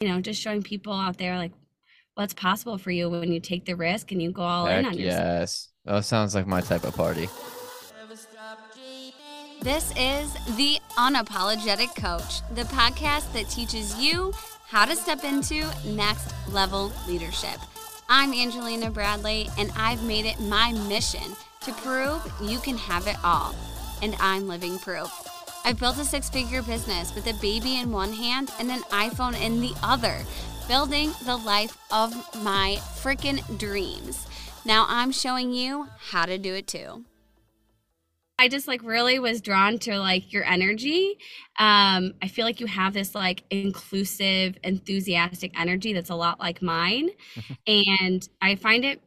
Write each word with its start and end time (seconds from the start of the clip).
you 0.00 0.08
know, 0.08 0.18
just 0.20 0.40
showing 0.40 0.62
people 0.62 0.94
out 0.94 1.18
there 1.18 1.36
like 1.36 1.52
what's 2.14 2.32
possible 2.32 2.78
for 2.78 2.90
you 2.90 3.10
when 3.10 3.30
you 3.32 3.38
take 3.38 3.66
the 3.66 3.74
risk 3.76 4.12
and 4.12 4.22
you 4.22 4.32
go 4.32 4.40
all 4.42 4.64
Heck 4.64 4.78
in 4.80 4.86
on 4.86 4.98
yourself. 4.98 5.24
yes. 5.24 5.68
Oh, 5.86 5.96
that 5.96 6.04
sounds 6.04 6.34
like 6.34 6.46
my 6.46 6.62
type 6.62 6.84
of 6.84 6.96
party. 6.96 7.28
This 9.60 9.92
is 9.98 10.32
The 10.56 10.78
Unapologetic 10.96 11.94
Coach, 11.94 12.40
the 12.54 12.62
podcast 12.62 13.30
that 13.34 13.50
teaches 13.50 13.98
you 13.98 14.32
how 14.66 14.86
to 14.86 14.96
step 14.96 15.22
into 15.22 15.68
next 15.84 16.32
level 16.48 16.90
leadership. 17.06 17.58
I'm 18.08 18.32
Angelina 18.32 18.90
Bradley, 18.90 19.48
and 19.58 19.70
I've 19.76 20.02
made 20.02 20.24
it 20.24 20.40
my 20.40 20.72
mission 20.88 21.36
to 21.60 21.72
prove 21.74 22.22
you 22.42 22.58
can 22.58 22.78
have 22.78 23.06
it 23.06 23.16
all. 23.22 23.54
And 24.00 24.16
I'm 24.18 24.48
living 24.48 24.78
proof. 24.78 25.10
I've 25.64 25.78
built 25.78 25.98
a 25.98 26.04
six 26.04 26.28
figure 26.28 26.62
business 26.62 27.14
with 27.14 27.26
a 27.26 27.34
baby 27.34 27.78
in 27.78 27.92
one 27.92 28.12
hand 28.12 28.50
and 28.58 28.70
an 28.70 28.80
iPhone 28.90 29.40
in 29.40 29.60
the 29.60 29.74
other, 29.82 30.18
building 30.66 31.12
the 31.24 31.36
life 31.36 31.76
of 31.90 32.12
my 32.42 32.78
freaking 33.02 33.58
dreams. 33.58 34.26
Now 34.64 34.86
I'm 34.88 35.12
showing 35.12 35.52
you 35.52 35.88
how 36.10 36.26
to 36.26 36.38
do 36.38 36.54
it 36.54 36.66
too. 36.66 37.04
I 38.38 38.48
just 38.48 38.66
like 38.66 38.82
really 38.82 39.18
was 39.18 39.42
drawn 39.42 39.78
to 39.80 39.98
like 39.98 40.32
your 40.32 40.44
energy. 40.44 41.18
Um, 41.58 42.14
I 42.22 42.28
feel 42.28 42.46
like 42.46 42.58
you 42.58 42.66
have 42.66 42.94
this 42.94 43.14
like 43.14 43.44
inclusive, 43.50 44.56
enthusiastic 44.64 45.58
energy 45.60 45.92
that's 45.92 46.08
a 46.08 46.14
lot 46.14 46.40
like 46.40 46.62
mine. 46.62 47.10
and 47.66 48.26
I 48.40 48.54
find 48.54 48.86
it 48.86 49.02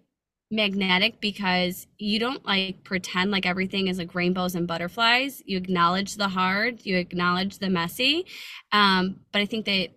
magnetic 0.54 1.20
because 1.20 1.88
you 1.98 2.20
don't 2.20 2.46
like 2.46 2.84
pretend 2.84 3.32
like 3.32 3.46
everything 3.46 3.88
is 3.88 3.98
like 3.98 4.16
rainbows 4.16 4.56
and 4.56 4.68
butterflies. 4.68 5.42
You 5.46 5.58
acknowledge 5.58 6.16
the 6.16 6.30
hard, 6.30 6.86
you 6.86 6.98
acknowledge 6.98 7.58
the 7.58 7.70
messy. 7.70 8.26
Um, 8.72 9.20
but 9.32 9.42
I 9.42 9.46
think 9.46 9.66
that 9.66 9.90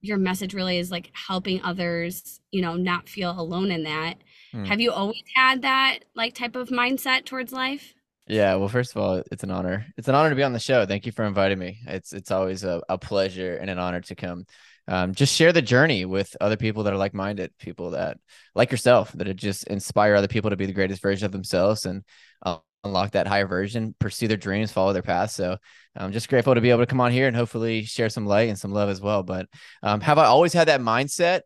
your 0.00 0.18
message 0.18 0.54
really 0.54 0.78
is 0.78 0.90
like 0.90 1.10
helping 1.12 1.62
others, 1.62 2.40
you 2.50 2.62
know, 2.62 2.74
not 2.74 3.08
feel 3.08 3.38
alone 3.38 3.70
in 3.70 3.82
that. 3.84 4.14
Hmm. 4.52 4.64
Have 4.64 4.80
you 4.80 4.92
always 4.92 5.22
had 5.34 5.62
that 5.62 6.00
like 6.14 6.34
type 6.34 6.56
of 6.56 6.68
mindset 6.68 7.24
towards 7.24 7.52
life? 7.52 7.94
Yeah, 8.28 8.56
well, 8.56 8.68
first 8.68 8.94
of 8.94 9.02
all, 9.02 9.22
it's 9.30 9.44
an 9.44 9.52
honor. 9.52 9.86
It's 9.96 10.08
an 10.08 10.14
honor 10.14 10.30
to 10.30 10.36
be 10.36 10.42
on 10.42 10.52
the 10.52 10.58
show. 10.58 10.84
Thank 10.84 11.06
you 11.06 11.12
for 11.12 11.24
inviting 11.24 11.58
me. 11.58 11.78
It's 11.86 12.12
it's 12.12 12.30
always 12.30 12.64
a, 12.64 12.82
a 12.88 12.98
pleasure 12.98 13.56
and 13.56 13.70
an 13.70 13.78
honor 13.78 14.00
to 14.00 14.14
come. 14.14 14.46
Um, 14.88 15.14
just 15.14 15.34
share 15.34 15.52
the 15.52 15.62
journey 15.62 16.04
with 16.04 16.36
other 16.40 16.56
people 16.56 16.84
that 16.84 16.92
are 16.92 16.98
like-minded, 16.98 17.52
people 17.58 17.90
that 17.90 18.18
like 18.54 18.70
yourself, 18.70 19.12
that 19.12 19.34
just 19.34 19.64
inspire 19.64 20.14
other 20.14 20.28
people 20.28 20.50
to 20.50 20.56
be 20.56 20.66
the 20.66 20.72
greatest 20.72 21.02
version 21.02 21.26
of 21.26 21.32
themselves 21.32 21.86
and 21.86 22.04
uh, 22.44 22.58
unlock 22.84 23.12
that 23.12 23.26
higher 23.26 23.46
version, 23.46 23.94
pursue 23.98 24.28
their 24.28 24.36
dreams, 24.36 24.72
follow 24.72 24.92
their 24.92 25.02
path. 25.02 25.30
So 25.32 25.56
I'm 25.96 26.12
just 26.12 26.28
grateful 26.28 26.54
to 26.54 26.60
be 26.60 26.70
able 26.70 26.82
to 26.82 26.86
come 26.86 27.00
on 27.00 27.12
here 27.12 27.26
and 27.26 27.36
hopefully 27.36 27.82
share 27.82 28.08
some 28.08 28.26
light 28.26 28.48
and 28.48 28.58
some 28.58 28.72
love 28.72 28.88
as 28.88 29.00
well. 29.00 29.22
But 29.22 29.48
um, 29.82 30.00
have 30.00 30.18
I 30.18 30.26
always 30.26 30.52
had 30.52 30.68
that 30.68 30.80
mindset? 30.80 31.40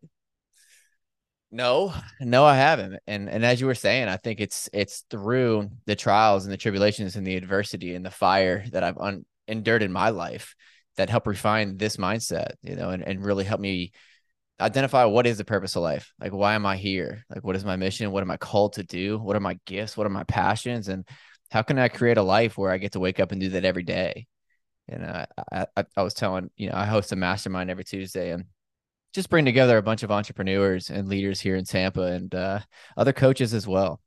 No, 1.53 1.93
no, 2.21 2.45
I 2.45 2.55
haven't. 2.55 2.99
And 3.07 3.29
and 3.29 3.43
as 3.43 3.59
you 3.59 3.67
were 3.67 3.75
saying, 3.75 4.07
I 4.07 4.15
think 4.15 4.39
it's 4.39 4.69
it's 4.71 5.03
through 5.09 5.69
the 5.85 5.97
trials 5.97 6.45
and 6.45 6.53
the 6.53 6.57
tribulations 6.57 7.17
and 7.17 7.27
the 7.27 7.35
adversity 7.35 7.93
and 7.93 8.05
the 8.05 8.11
fire 8.11 8.63
that 8.71 8.83
I've 8.83 8.97
un- 8.97 9.25
endured 9.49 9.83
in 9.83 9.91
my 9.91 10.11
life 10.11 10.55
that 11.01 11.09
help 11.09 11.25
refine 11.25 11.77
this 11.77 11.97
mindset, 11.97 12.51
you 12.61 12.75
know, 12.75 12.91
and, 12.91 13.01
and 13.01 13.25
really 13.25 13.43
help 13.43 13.59
me 13.59 13.91
identify 14.59 15.03
what 15.03 15.25
is 15.25 15.39
the 15.39 15.43
purpose 15.43 15.75
of 15.75 15.81
life. 15.81 16.13
Like, 16.19 16.31
why 16.31 16.53
am 16.53 16.63
I 16.63 16.77
here? 16.77 17.25
Like, 17.33 17.43
what 17.43 17.55
is 17.55 17.65
my 17.65 17.75
mission? 17.75 18.11
What 18.11 18.21
am 18.21 18.29
I 18.29 18.37
called 18.37 18.73
to 18.73 18.83
do? 18.83 19.17
What 19.17 19.35
are 19.35 19.39
my 19.39 19.57
gifts? 19.65 19.97
What 19.97 20.05
are 20.05 20.11
my 20.11 20.25
passions? 20.25 20.89
And 20.89 21.07
how 21.49 21.63
can 21.63 21.79
I 21.79 21.87
create 21.87 22.17
a 22.17 22.21
life 22.21 22.55
where 22.55 22.69
I 22.69 22.77
get 22.77 22.91
to 22.91 22.99
wake 22.99 23.19
up 23.19 23.31
and 23.31 23.41
do 23.41 23.49
that 23.49 23.65
every 23.65 23.81
day? 23.81 24.27
And 24.87 25.03
uh, 25.03 25.25
I, 25.51 25.65
I, 25.75 25.85
I 25.97 26.03
was 26.03 26.13
telling, 26.13 26.51
you 26.55 26.69
know, 26.69 26.75
I 26.75 26.85
host 26.85 27.11
a 27.13 27.15
mastermind 27.15 27.71
every 27.71 27.83
Tuesday 27.83 28.29
and 28.29 28.45
just 29.11 29.31
bring 29.31 29.45
together 29.45 29.77
a 29.79 29.83
bunch 29.83 30.03
of 30.03 30.11
entrepreneurs 30.11 30.91
and 30.91 31.07
leaders 31.07 31.41
here 31.41 31.55
in 31.55 31.65
Tampa 31.65 32.03
and 32.03 32.35
uh, 32.35 32.59
other 32.95 33.11
coaches 33.11 33.55
as 33.55 33.67
well. 33.67 33.99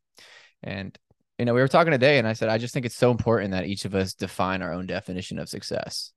And 0.63 0.97
you 1.39 1.45
know, 1.45 1.55
we 1.55 1.61
were 1.61 1.69
talking 1.69 1.91
today, 1.91 2.19
and 2.19 2.29
I 2.29 2.33
said 2.33 2.49
I 2.49 2.59
just 2.59 2.73
think 2.73 2.87
it's 2.87 2.97
so 2.97 3.11
important 3.11 3.51
that 3.51 3.67
each 3.67 3.85
of 3.85 3.95
us 3.95 4.15
define 4.15 4.63
our 4.63 4.73
own 4.73 4.87
definition 4.87 5.39
of 5.39 5.49
success, 5.49 6.13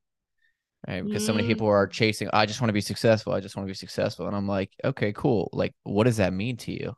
right? 0.86 1.04
Because 1.04 1.26
so 1.26 1.34
many 1.34 1.46
Mm. 1.46 1.52
people 1.52 1.68
are 1.68 1.88
chasing. 1.88 2.30
I 2.34 2.46
just 2.46 2.60
want 2.62 2.70
to 2.70 2.74
be 2.74 2.82
successful. 2.82 3.34
I 3.34 3.40
just 3.40 3.56
want 3.56 3.68
to 3.68 3.72
be 3.72 3.76
successful, 3.76 4.28
and 4.28 4.36
I'm 4.36 4.48
like, 4.48 4.72
okay, 4.84 5.14
cool. 5.14 5.50
Like, 5.54 5.74
what 5.84 6.04
does 6.04 6.18
that 6.18 6.34
mean 6.34 6.58
to 6.58 6.72
you? 6.72 6.96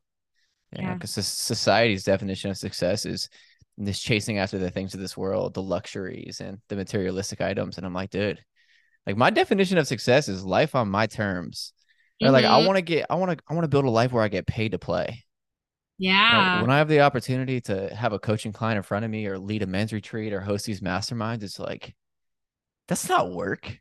You 0.77 0.83
Yeah. 0.83 0.93
because 0.93 1.11
society's 1.11 2.03
definition 2.03 2.51
of 2.51 2.57
success 2.57 3.05
is 3.05 3.29
this 3.77 3.99
chasing 3.99 4.37
after 4.37 4.57
the 4.57 4.69
things 4.69 4.93
of 4.93 4.99
this 4.99 5.15
world, 5.17 5.53
the 5.53 5.63
luxuries 5.63 6.41
and 6.41 6.59
the 6.67 6.75
materialistic 6.75 7.41
items. 7.41 7.77
And 7.77 7.85
I'm 7.85 7.93
like, 7.93 8.09
dude, 8.09 8.43
like 9.07 9.17
my 9.17 9.29
definition 9.29 9.77
of 9.77 9.87
success 9.87 10.27
is 10.27 10.43
life 10.43 10.75
on 10.75 10.89
my 10.89 11.07
terms. 11.07 11.73
Right? 12.21 12.29
Like 12.29 12.45
I 12.45 12.61
Mhm. 12.61 12.65
want 12.67 12.75
to 12.75 12.81
get, 12.81 13.05
I 13.09 13.15
want 13.15 13.37
to, 13.37 13.43
I 13.49 13.53
want 13.53 13.63
to 13.63 13.69
build 13.69 13.85
a 13.85 13.89
life 13.89 14.11
where 14.11 14.23
I 14.23 14.27
get 14.27 14.45
paid 14.45 14.73
to 14.73 14.79
play. 14.79 15.23
Know, 15.99 16.07
Yeah. 16.09 16.61
when 16.61 16.69
I 16.69 16.77
have 16.77 16.89
the 16.89 16.99
opportunity 17.01 17.61
to 17.61 17.95
have 17.95 18.13
a 18.13 18.19
coaching 18.19 18.51
client 18.51 18.77
in 18.77 18.83
front 18.83 19.05
of 19.05 19.11
me 19.11 19.25
or 19.25 19.39
lead 19.39 19.63
a 19.63 19.67
men's 19.67 19.93
retreat 19.93 20.33
or 20.33 20.41
host 20.41 20.65
these 20.65 20.81
masterminds, 20.81 21.41
it's 21.43 21.57
like, 21.57 21.95
that's 22.89 23.09
not 23.09 23.31
work. 23.31 23.79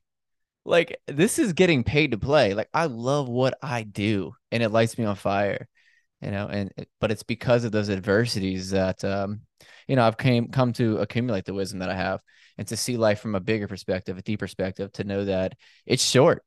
Like 0.64 1.00
this 1.06 1.38
is 1.38 1.54
getting 1.54 1.84
paid 1.84 2.12
to 2.12 2.18
play. 2.18 2.54
Like 2.54 2.68
I 2.74 2.86
love 2.86 3.28
what 3.28 3.58
I 3.62 3.82
do 3.84 4.34
and 4.52 4.62
it 4.62 4.70
lights 4.70 4.98
me 4.98 5.04
on 5.06 5.16
fire, 5.16 5.68
you 6.22 6.30
know, 6.30 6.48
and 6.48 6.72
but 7.00 7.10
it's 7.12 7.24
because 7.24 7.64
of 7.64 7.72
those 7.72 7.90
adversities 7.90 8.70
that 8.70 9.04
um, 9.04 9.42
you 9.88 9.96
know, 9.96 10.06
I've 10.06 10.18
came 10.18 10.48
come 10.50 10.72
to 10.74 10.98
accumulate 10.98 11.46
the 11.46 11.54
wisdom 11.54 11.80
that 11.80 11.90
I 11.90 11.96
have 11.96 12.20
and 12.58 12.68
to 12.68 12.76
see 12.76 12.96
life 12.98 13.20
from 13.20 13.34
a 13.36 13.40
bigger 13.40 13.68
perspective, 13.68 14.18
a 14.18 14.22
deeper 14.22 14.46
perspective, 14.46 14.92
to 14.94 15.04
know 15.04 15.24
that 15.26 15.54
it's 15.86 16.04
short. 16.04 16.44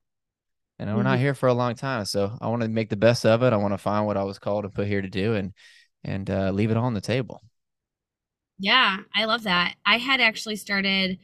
Know, 0.79 0.95
we're 0.97 1.03
not 1.03 1.19
Mhm. 1.19 1.19
here 1.19 1.35
for 1.35 1.47
a 1.47 1.53
long 1.53 1.75
time. 1.75 2.05
So 2.05 2.35
I 2.41 2.47
want 2.47 2.63
to 2.63 2.67
make 2.67 2.89
the 2.89 2.95
best 2.97 3.25
of 3.25 3.43
it. 3.43 3.53
I 3.53 3.57
want 3.57 3.73
to 3.73 3.77
find 3.77 4.07
what 4.07 4.17
I 4.17 4.23
was 4.23 4.39
called 4.39 4.65
and 4.65 4.73
put 4.73 4.87
here 4.87 5.01
to 5.01 5.09
do 5.09 5.35
and 5.35 5.53
and 6.03 6.29
uh, 6.29 6.51
leave 6.51 6.71
it 6.71 6.77
all 6.77 6.85
on 6.85 6.95
the 6.95 7.01
table. 7.01 7.41
Yeah, 8.59 8.97
I 9.15 9.25
love 9.25 9.43
that. 9.43 9.75
I 9.85 9.97
had 9.97 10.21
actually 10.21 10.55
started 10.55 11.19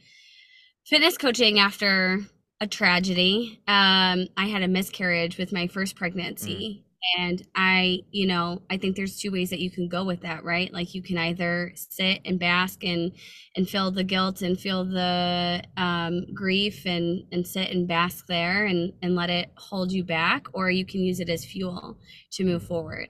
fitness 0.88 1.18
coaching 1.18 1.58
after 1.58 2.20
a 2.60 2.66
tragedy. 2.66 3.60
Um, 3.68 4.28
I 4.36 4.46
had 4.46 4.62
a 4.62 4.68
miscarriage 4.68 5.38
with 5.38 5.52
my 5.52 5.66
first 5.68 5.96
pregnancy. 5.96 6.84
And 7.16 7.46
I, 7.54 8.00
you 8.10 8.26
know, 8.26 8.62
I 8.68 8.76
think 8.76 8.96
there's 8.96 9.20
two 9.20 9.30
ways 9.30 9.50
that 9.50 9.60
you 9.60 9.70
can 9.70 9.88
go 9.88 10.04
with 10.04 10.22
that, 10.22 10.42
right? 10.42 10.72
Like 10.72 10.94
you 10.94 11.02
can 11.02 11.16
either 11.16 11.72
sit 11.76 12.20
and 12.24 12.40
bask 12.40 12.82
and 12.82 13.12
and 13.54 13.68
feel 13.68 13.92
the 13.92 14.02
guilt 14.02 14.42
and 14.42 14.58
feel 14.58 14.84
the 14.84 15.62
um, 15.76 16.26
grief 16.34 16.84
and 16.86 17.22
and 17.30 17.46
sit 17.46 17.70
and 17.70 17.86
bask 17.86 18.26
there 18.26 18.66
and 18.66 18.94
and 19.00 19.14
let 19.14 19.30
it 19.30 19.52
hold 19.56 19.92
you 19.92 20.02
back, 20.02 20.48
or 20.52 20.70
you 20.70 20.84
can 20.84 21.00
use 21.00 21.20
it 21.20 21.28
as 21.28 21.44
fuel 21.44 21.98
to 22.32 22.44
move 22.44 22.64
forward 22.64 23.08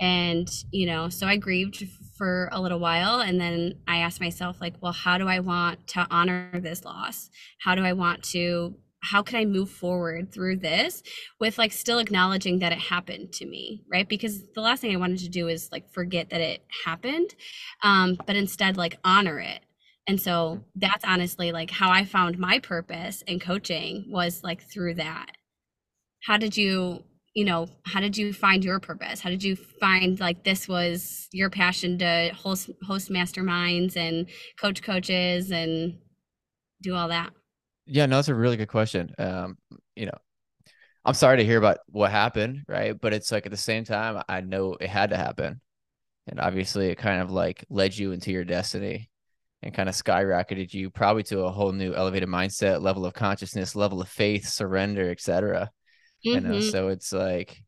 and 0.00 0.48
you 0.72 0.86
know 0.86 1.08
so 1.08 1.26
i 1.26 1.36
grieved 1.36 1.84
for 2.16 2.48
a 2.52 2.60
little 2.60 2.78
while 2.78 3.20
and 3.20 3.40
then 3.40 3.74
i 3.86 3.98
asked 3.98 4.20
myself 4.20 4.60
like 4.60 4.74
well 4.80 4.92
how 4.92 5.16
do 5.18 5.28
i 5.28 5.38
want 5.38 5.86
to 5.86 6.06
honor 6.10 6.50
this 6.60 6.84
loss? 6.84 7.30
How 7.60 7.74
do 7.74 7.84
i 7.84 7.92
want 7.92 8.22
to 8.32 8.74
how 9.02 9.22
can 9.22 9.38
i 9.40 9.44
move 9.44 9.70
forward 9.70 10.32
through 10.32 10.58
this 10.58 11.02
with 11.38 11.56
like 11.56 11.72
still 11.72 11.98
acknowledging 11.98 12.58
that 12.58 12.72
it 12.72 12.78
happened 12.78 13.32
to 13.32 13.46
me? 13.46 13.82
Right? 13.90 14.08
Because 14.08 14.42
the 14.54 14.60
last 14.60 14.80
thing 14.80 14.92
i 14.92 14.98
wanted 14.98 15.18
to 15.20 15.28
do 15.28 15.48
is 15.48 15.68
like 15.72 15.90
forget 15.92 16.30
that 16.30 16.40
it 16.40 16.62
happened 16.84 17.34
um 17.82 18.18
but 18.26 18.36
instead 18.36 18.76
like 18.76 18.98
honor 19.04 19.38
it. 19.40 19.60
And 20.06 20.20
so 20.20 20.64
that's 20.74 21.04
honestly 21.04 21.52
like 21.52 21.70
how 21.70 21.90
i 21.90 22.04
found 22.04 22.38
my 22.38 22.58
purpose 22.58 23.22
in 23.26 23.40
coaching 23.40 24.06
was 24.08 24.42
like 24.42 24.62
through 24.62 24.94
that. 24.94 25.32
How 26.22 26.36
did 26.36 26.56
you 26.56 27.04
you 27.34 27.44
know 27.44 27.68
how 27.84 28.00
did 28.00 28.16
you 28.16 28.32
find 28.32 28.64
your 28.64 28.80
purpose 28.80 29.20
how 29.20 29.30
did 29.30 29.42
you 29.42 29.56
find 29.56 30.18
like 30.20 30.42
this 30.44 30.68
was 30.68 31.28
your 31.32 31.48
passion 31.48 31.98
to 31.98 32.30
host 32.34 32.70
host 32.82 33.10
masterminds 33.10 33.96
and 33.96 34.28
coach 34.58 34.82
coaches 34.82 35.52
and 35.52 35.96
do 36.82 36.94
all 36.94 37.08
that 37.08 37.30
Yeah, 37.86 38.06
no, 38.06 38.16
that's 38.16 38.28
a 38.28 38.34
really 38.34 38.56
good 38.56 38.68
question. 38.68 39.12
Um, 39.18 39.58
you 39.96 40.06
know, 40.06 40.18
I'm 41.04 41.14
sorry 41.14 41.38
to 41.38 41.44
hear 41.44 41.58
about 41.58 41.78
what 41.88 42.10
happened, 42.10 42.64
right? 42.68 42.98
But 42.98 43.12
it's 43.12 43.32
like 43.32 43.46
at 43.46 43.52
the 43.52 43.58
same 43.58 43.84
time, 43.84 44.22
I 44.28 44.40
know 44.42 44.76
it 44.80 44.88
had 44.88 45.10
to 45.10 45.16
happen. 45.16 45.60
And 46.28 46.38
obviously 46.40 46.88
it 46.88 46.98
kind 46.98 47.20
of 47.20 47.30
like 47.30 47.64
led 47.68 47.96
you 47.96 48.12
into 48.12 48.30
your 48.30 48.44
destiny 48.44 49.10
and 49.62 49.74
kind 49.74 49.88
of 49.88 49.94
skyrocketed 49.94 50.72
you 50.72 50.90
probably 50.90 51.24
to 51.24 51.40
a 51.40 51.50
whole 51.50 51.72
new 51.72 51.94
elevated 51.94 52.28
mindset, 52.28 52.80
level 52.80 53.04
of 53.04 53.14
consciousness, 53.14 53.74
level 53.74 54.00
of 54.00 54.08
faith, 54.08 54.46
surrender, 54.46 55.10
etc. 55.10 55.70
You 56.22 56.40
know, 56.40 56.56
Mhm. 56.56 56.70
so 56.70 56.88
it's 56.88 57.12
like 57.12 57.62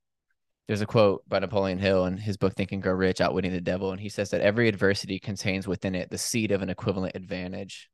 there's 0.67 0.81
a 0.81 0.87
quote 0.87 1.29
by 1.29 1.39
Napoleon 1.39 1.79
Hill 1.79 2.07
in 2.07 2.17
his 2.17 2.37
book 2.37 2.55
Think 2.55 2.73
and 2.73 2.83
Grow 2.83 2.93
Rich, 2.93 3.21
Outwitting 3.21 3.53
the 3.53 3.61
Devil, 3.61 3.93
and 3.93 4.01
he 4.01 4.09
says 4.09 4.31
that 4.31 4.41
every 4.41 4.69
adversity 4.69 5.19
contains 5.19 5.67
within 5.67 5.95
it 5.95 6.11
the 6.11 6.19
seed 6.19 6.53
of 6.53 6.63
an 6.63 6.71
equivalent 6.71 7.17
advantage. 7.17 7.91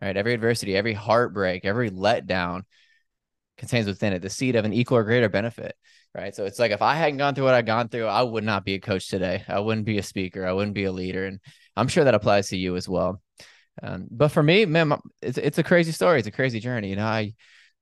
Right? 0.00 0.16
Every 0.16 0.34
adversity, 0.34 0.76
every 0.76 0.92
heartbreak, 0.92 1.64
every 1.64 1.90
letdown 1.90 2.62
contains 3.58 3.86
within 3.86 4.12
it 4.12 4.20
the 4.20 4.30
seed 4.30 4.56
of 4.56 4.64
an 4.64 4.72
equal 4.72 4.98
or 4.98 5.04
greater 5.04 5.28
benefit. 5.28 5.74
Right. 6.14 6.34
So 6.34 6.44
it's 6.46 6.58
like 6.58 6.72
if 6.72 6.80
I 6.80 6.94
hadn't 6.94 7.18
gone 7.18 7.34
through 7.34 7.44
what 7.44 7.54
I've 7.54 7.66
gone 7.66 7.88
through, 7.88 8.06
I 8.06 8.22
would 8.22 8.44
not 8.44 8.64
be 8.64 8.74
a 8.74 8.80
coach 8.80 9.08
today. 9.08 9.44
I 9.48 9.60
wouldn't 9.60 9.84
be 9.84 9.98
a 9.98 10.02
speaker. 10.02 10.46
I 10.46 10.52
wouldn't 10.52 10.74
be 10.74 10.84
a 10.84 10.92
leader. 10.92 11.26
And 11.26 11.40
I'm 11.76 11.88
sure 11.88 12.04
that 12.04 12.14
applies 12.14 12.48
to 12.48 12.56
you 12.56 12.76
as 12.76 12.88
well. 12.88 13.20
Um, 13.82 14.06
but 14.10 14.28
for 14.28 14.42
me, 14.42 14.64
man, 14.64 14.98
it's 15.20 15.36
it's 15.36 15.58
a 15.58 15.62
crazy 15.62 15.92
story. 15.92 16.18
It's 16.18 16.28
a 16.28 16.32
crazy 16.32 16.60
journey. 16.60 16.88
You 16.88 16.96
know, 16.96 17.04
I 17.06 17.34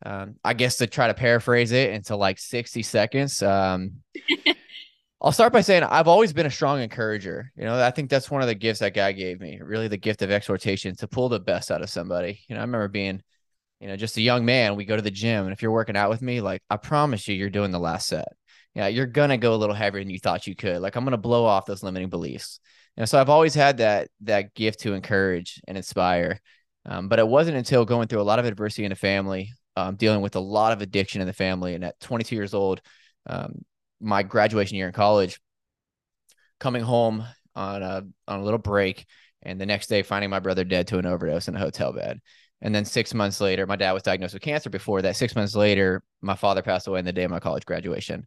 Um, 0.04 0.36
I 0.44 0.54
guess 0.54 0.76
to 0.76 0.86
try 0.86 1.08
to 1.08 1.14
paraphrase 1.14 1.72
it 1.72 1.90
into 1.90 2.16
like 2.16 2.38
60 2.38 2.82
seconds. 2.82 3.42
Um, 3.42 4.02
I'll 5.24 5.32
start 5.32 5.54
by 5.54 5.62
saying 5.62 5.84
I've 5.84 6.08
always 6.08 6.34
been 6.34 6.44
a 6.44 6.50
strong 6.50 6.82
encourager. 6.82 7.50
You 7.56 7.64
know, 7.64 7.82
I 7.82 7.90
think 7.90 8.10
that's 8.10 8.30
one 8.30 8.42
of 8.42 8.48
the 8.48 8.54
gifts 8.54 8.80
that 8.80 8.92
God 8.92 9.16
gave 9.16 9.40
me, 9.40 9.58
really 9.62 9.88
the 9.88 9.96
gift 9.96 10.20
of 10.20 10.30
exhortation 10.30 10.94
to 10.96 11.08
pull 11.08 11.30
the 11.30 11.40
best 11.40 11.70
out 11.70 11.80
of 11.80 11.88
somebody. 11.88 12.40
You 12.46 12.54
know, 12.54 12.60
I 12.60 12.64
remember 12.64 12.88
being, 12.88 13.22
you 13.80 13.88
know, 13.88 13.96
just 13.96 14.18
a 14.18 14.22
young 14.22 14.44
man. 14.44 14.76
We 14.76 14.84
go 14.84 14.96
to 14.96 15.02
the 15.02 15.10
gym, 15.10 15.44
and 15.44 15.52
if 15.52 15.62
you're 15.62 15.70
working 15.70 15.96
out 15.96 16.10
with 16.10 16.20
me, 16.20 16.42
like 16.42 16.60
I 16.68 16.76
promise 16.76 17.26
you, 17.26 17.34
you're 17.34 17.48
doing 17.48 17.70
the 17.70 17.78
last 17.78 18.08
set. 18.08 18.28
Yeah, 18.74 18.88
you're 18.88 19.06
gonna 19.06 19.38
go 19.38 19.54
a 19.54 19.56
little 19.56 19.74
heavier 19.74 20.02
than 20.02 20.10
you 20.10 20.18
thought 20.18 20.46
you 20.46 20.54
could. 20.54 20.82
Like 20.82 20.96
I'm 20.96 21.04
gonna 21.04 21.16
blow 21.16 21.46
off 21.46 21.64
those 21.64 21.82
limiting 21.82 22.10
beliefs. 22.10 22.60
And 22.96 23.08
so 23.08 23.20
I've 23.20 23.30
always 23.30 23.54
had 23.54 23.78
that 23.78 24.08
that 24.22 24.54
gift 24.54 24.80
to 24.80 24.92
encourage 24.94 25.60
and 25.66 25.76
inspire. 25.76 26.40
Um, 26.86 27.08
but 27.08 27.18
it 27.18 27.26
wasn't 27.26 27.56
until 27.56 27.86
going 27.86 28.08
through 28.08 28.20
a 28.20 28.24
lot 28.24 28.38
of 28.38 28.44
adversity 28.44 28.84
in 28.84 28.90
the 28.90 28.96
family, 28.96 29.52
um, 29.76 29.96
dealing 29.96 30.20
with 30.20 30.36
a 30.36 30.40
lot 30.40 30.72
of 30.72 30.82
addiction 30.82 31.20
in 31.20 31.26
the 31.26 31.32
family, 31.32 31.74
and 31.74 31.84
at 31.84 31.98
22 32.00 32.34
years 32.34 32.54
old, 32.54 32.80
um, 33.26 33.64
my 34.00 34.22
graduation 34.22 34.76
year 34.76 34.86
in 34.86 34.92
college, 34.92 35.40
coming 36.60 36.82
home 36.82 37.24
on 37.54 37.82
a 37.82 38.02
on 38.28 38.40
a 38.40 38.44
little 38.44 38.58
break, 38.58 39.06
and 39.42 39.60
the 39.60 39.66
next 39.66 39.88
day 39.88 40.02
finding 40.02 40.30
my 40.30 40.40
brother 40.40 40.64
dead 40.64 40.86
to 40.88 40.98
an 40.98 41.06
overdose 41.06 41.48
in 41.48 41.56
a 41.56 41.58
hotel 41.58 41.92
bed. 41.92 42.20
And 42.60 42.74
then 42.74 42.84
six 42.84 43.12
months 43.12 43.40
later, 43.40 43.66
my 43.66 43.76
dad 43.76 43.92
was 43.92 44.02
diagnosed 44.02 44.32
with 44.34 44.42
cancer. 44.42 44.70
Before 44.70 45.02
that, 45.02 45.16
six 45.16 45.36
months 45.36 45.54
later, 45.54 46.02
my 46.22 46.34
father 46.34 46.62
passed 46.62 46.86
away 46.86 46.98
in 46.98 47.04
the 47.04 47.12
day 47.12 47.24
of 47.24 47.30
my 47.30 47.40
college 47.40 47.66
graduation. 47.66 48.26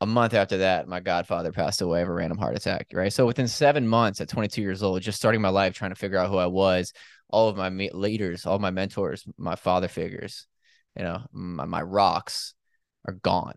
A 0.00 0.06
month 0.06 0.32
after 0.34 0.58
that, 0.58 0.88
my 0.88 1.00
godfather 1.00 1.52
passed 1.52 1.82
away 1.82 2.02
of 2.02 2.08
a 2.08 2.12
random 2.12 2.38
heart 2.38 2.56
attack. 2.56 2.88
Right. 2.92 3.12
So 3.12 3.26
within 3.26 3.46
seven 3.46 3.86
months, 3.86 4.20
at 4.20 4.28
22 4.28 4.62
years 4.62 4.82
old, 4.82 5.02
just 5.02 5.18
starting 5.18 5.40
my 5.40 5.50
life, 5.50 5.74
trying 5.74 5.90
to 5.90 5.96
figure 5.96 6.18
out 6.18 6.30
who 6.30 6.38
I 6.38 6.46
was, 6.46 6.92
all 7.28 7.48
of 7.48 7.56
my 7.56 7.68
leaders, 7.92 8.46
all 8.46 8.58
my 8.58 8.70
mentors, 8.70 9.24
my 9.36 9.54
father 9.54 9.88
figures, 9.88 10.46
you 10.96 11.04
know, 11.04 11.22
my, 11.32 11.64
my 11.64 11.82
rocks 11.82 12.54
are 13.06 13.14
gone. 13.14 13.54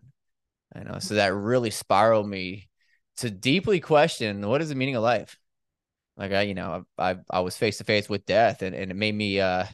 You 0.76 0.84
know, 0.84 0.98
so 0.98 1.14
that 1.14 1.34
really 1.34 1.70
spiraled 1.70 2.28
me 2.28 2.68
to 3.18 3.30
deeply 3.30 3.80
question 3.80 4.46
what 4.46 4.62
is 4.62 4.68
the 4.68 4.74
meaning 4.74 4.96
of 4.96 5.02
life. 5.02 5.38
Like 6.16 6.32
I, 6.32 6.42
you 6.42 6.54
know, 6.54 6.84
I 6.98 7.16
I, 7.30 7.40
was 7.40 7.56
face 7.56 7.78
to 7.78 7.84
face 7.84 8.08
with 8.08 8.26
death, 8.26 8.62
and, 8.62 8.74
and 8.74 8.90
it 8.90 8.94
made 8.94 9.14
me 9.14 9.40
uh, 9.40 9.64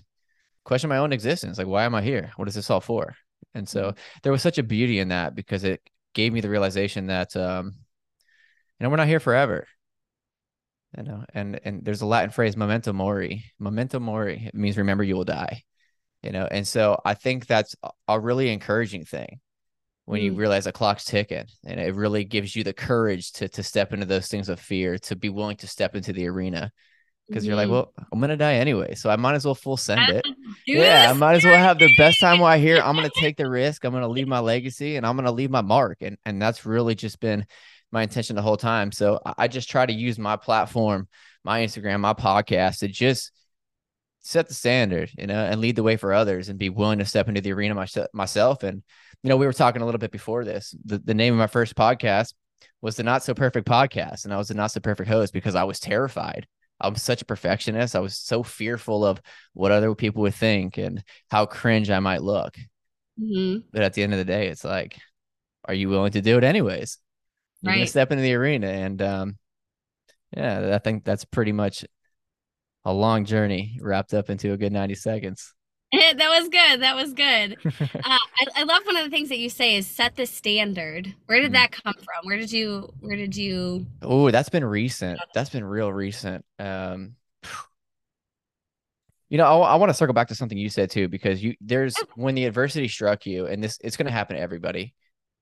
question 0.65 0.91
my 0.91 0.99
own 0.99 1.13
existence. 1.13 1.59
Like, 1.59 1.67
why 1.67 1.85
am 1.85 1.95
I 1.95 2.03
here? 2.03 2.33
What 2.37 2.49
is 2.49 2.55
this 2.55 2.71
all 2.71 2.81
for? 2.81 3.17
And 3.55 3.69
so 3.69 3.95
there 4.23 4.33
was 4.33 4.43
such 4.43 4.59
a 4.59 4.63
beauty 4.63 4.99
in 4.99 5.09
that 5.09 5.35
because 5.35 5.65
it 5.65 5.81
gave 6.13 6.33
me 6.33 6.41
the 6.41 6.51
realization 6.51 7.07
that 7.07 7.35
um, 7.37 7.73
you 8.79 8.85
know, 8.85 8.91
we're 8.91 8.97
not 8.97 9.09
here 9.09 9.21
forever. 9.21 9.67
You 10.97 11.03
know, 11.03 11.25
and 11.35 11.61
and 11.65 11.85
there's 11.85 12.03
a 12.03 12.07
Latin 12.07 12.31
phrase, 12.31 12.57
memento 12.57 12.93
mori. 12.93 13.45
Memento 13.59 13.99
mori. 13.99 14.45
It 14.47 14.55
means 14.55 14.77
remember 14.77 15.03
you 15.03 15.17
will 15.17 15.25
die. 15.25 15.65
You 16.25 16.33
know, 16.33 16.49
and 16.51 16.67
so 16.67 17.01
I 17.05 17.15
think 17.15 17.47
that's 17.47 17.77
a 18.09 18.19
really 18.19 18.51
encouraging 18.51 19.05
thing 19.05 19.41
when 20.07 20.21
mm. 20.21 20.25
you 20.25 20.33
realize 20.35 20.65
the 20.65 20.73
clock's 20.73 21.05
ticking 21.05 21.47
and 21.65 21.81
it 21.81 21.95
really 21.95 22.25
gives 22.25 22.55
you 22.55 22.65
the 22.65 22.73
courage 22.73 23.33
to 23.33 23.49
to 23.49 23.63
step 23.63 23.93
into 23.93 24.07
those 24.07 24.29
things 24.29 24.49
of 24.49 24.61
fear 24.61 24.99
to 24.99 25.17
be 25.17 25.29
willing 25.29 25.57
to 25.57 25.67
step 25.67 25.95
into 25.95 26.13
the 26.13 26.27
arena 26.27 26.71
because 27.29 27.43
mm-hmm. 27.43 27.49
you're 27.49 27.57
like 27.57 27.67
mm-hmm. 27.67 27.75
well 27.75 27.93
i'm 28.13 28.21
gonna 28.21 28.37
die 28.37 28.55
anyway 28.55 28.95
so 28.95 29.09
i 29.09 29.17
might 29.17 29.35
as 29.35 29.45
well 29.45 29.55
full 29.55 29.77
send 29.77 30.09
it 30.11 30.25
yeah 30.67 31.07
i 31.09 31.13
might 31.13 31.37
as 31.37 31.45
well 31.45 31.57
have 31.57 31.79
the 31.79 31.95
best 31.97 32.21
time 32.21 32.39
while 32.39 32.59
here 32.59 32.81
i'm 32.85 32.97
gonna 32.97 33.09
take 33.17 33.37
the 33.37 33.49
risk 33.49 33.85
i'm 33.85 33.93
gonna 33.93 34.09
leave 34.09 34.29
my 34.29 34.39
legacy 34.41 34.97
and 34.97 35.07
i'm 35.07 35.17
gonna 35.17 35.33
leave 35.33 35.51
my 35.51 35.63
mark 35.63 35.99
and 36.01 36.17
and 36.25 36.41
that's 36.41 36.67
really 36.67 36.95
just 36.95 37.21
been 37.21 37.47
my 37.93 38.03
intention 38.03 38.37
the 38.37 38.43
whole 38.43 38.57
time 38.57 38.93
so 38.93 39.21
i 39.39 39.49
just 39.49 39.71
try 39.71 39.87
to 39.87 39.93
use 39.93 40.19
my 40.19 40.37
platform 40.37 41.09
my 41.45 41.61
instagram 41.65 42.01
my 42.01 42.13
podcast 42.13 42.79
to 42.79 42.89
just 42.89 43.31
set 44.27 44.49
the 44.49 44.55
standard 44.55 45.11
you 45.19 45.27
know 45.27 45.45
and 45.45 45.61
lead 45.61 45.77
the 45.77 45.83
way 45.83 45.97
for 45.97 46.13
others 46.13 46.49
and 46.49 46.59
be 46.59 46.71
willing 46.71 46.99
to 46.99 47.05
step 47.05 47.29
into 47.29 47.41
the 47.41 47.53
arena 47.53 47.75
my, 47.75 47.87
myself 48.13 48.63
and 48.63 48.83
you 49.25 49.31
know, 49.31 49.39
we 49.39 49.47
were 49.47 49.55
talking 49.55 49.81
a 49.81 49.87
little 49.87 49.99
bit 49.99 50.13
before 50.13 50.45
this. 50.45 50.77
The, 50.85 50.99
the 50.99 51.15
name 51.15 51.33
of 51.33 51.39
my 51.39 51.47
first 51.47 51.75
podcast 51.75 52.35
was 52.83 52.95
the 52.95 53.03
Not 53.03 53.25
So 53.25 53.33
Perfect 53.33 53.67
Podcast. 53.67 54.25
And 54.25 54.35
I 54.35 54.37
was 54.37 54.49
the 54.49 54.55
Not 54.55 54.71
So 54.71 54.81
Perfect 54.81 55.09
host 55.09 55.33
because 55.33 55.55
I 55.55 55.65
was 55.65 55.81
terrified. 55.81 56.47
I'm 56.79 56.95
such 56.95 57.23
a 57.23 57.25
perfectionist. 57.25 57.97
I 57.97 58.01
was 58.01 58.19
so 58.19 58.43
fearful 58.43 59.03
of 59.03 59.23
what 59.55 59.73
other 59.73 59.95
people 59.95 60.21
would 60.23 60.35
think 60.35 60.77
and 60.77 61.03
how 61.31 61.47
cringe 61.47 61.89
I 61.89 62.01
might 62.01 62.23
look. 62.23 62.55
Mm-hmm. 63.19 63.61
But 63.73 63.81
at 63.81 63.95
the 63.95 64.03
end 64.03 64.13
of 64.13 64.19
the 64.19 64.27
day, 64.27 64.49
it's 64.49 64.63
like, 64.63 64.99
are 65.65 65.73
you 65.73 65.89
willing 65.89 66.13
to 66.13 66.21
do 66.21 66.37
it 66.37 66.45
anyways? 66.45 66.99
You're 67.63 67.71
right. 67.71 67.77
gonna 67.79 67.87
step 67.87 68.13
into 68.13 68.23
the 68.23 68.35
arena. 68.35 68.67
And 68.67 69.01
um, 69.01 69.39
yeah, 70.37 70.75
I 70.75 70.79
think 70.79 71.05
that's 71.05 71.25
pretty 71.25 71.53
much 71.53 71.87
a 72.85 72.93
long 72.93 73.25
journey 73.25 73.79
wrapped 73.81 74.15
up 74.15 74.31
into 74.31 74.53
a 74.53 74.57
good 74.57 74.73
90 74.73 74.95
seconds. 74.95 75.55
that 75.93 76.29
was 76.29 76.49
good. 76.49 76.83
That 76.83 76.97
was 76.97 77.13
good. 77.13 77.57
Uh, 78.07 78.19
I, 78.39 78.47
I, 78.57 78.63
love 78.65 78.85
one 78.85 78.97
of 78.97 79.05
the 79.05 79.11
things 79.11 79.29
that 79.31 79.39
you 79.39 79.49
say 79.49 79.77
is 79.77 79.87
set 79.87 80.17
the 80.17 80.27
standard. 80.27 81.15
Where 81.27 81.41
did 81.41 81.53
mm. 81.53 81.55
that 81.55 81.73
come 81.73 81.95
from? 81.95 82.25
Where 82.25 82.37
did 82.37 82.53
you? 82.53 82.93
Where 83.01 83.17
did 83.17 83.35
you? 83.35 83.87
Oh, 84.03 84.31
that's 84.31 84.49
been 84.49 84.65
recent. 84.65 85.21
That's 85.35 85.49
been 85.49 85.65
real 85.65 85.91
recent. 85.91 86.45
Um, 86.59 87.15
you 89.31 89.39
know, 89.39 89.45
I, 89.45 89.73
I 89.73 89.75
want 89.77 89.91
to 89.91 89.95
circle 89.95 90.13
back 90.13 90.29
to 90.29 90.35
something 90.35 90.59
you 90.59 90.69
said 90.69 90.91
too, 90.91 91.09
because 91.09 91.43
you 91.43 91.55
there's 91.61 91.97
when 92.15 92.35
the 92.35 92.45
adversity 92.45 92.89
struck 92.89 93.25
you, 93.25 93.47
and 93.47 93.63
this 93.63 93.79
it's 93.83 93.97
going 93.97 94.07
to 94.07 94.13
happen 94.13 94.37
to 94.37 94.43
everybody, 94.43 94.95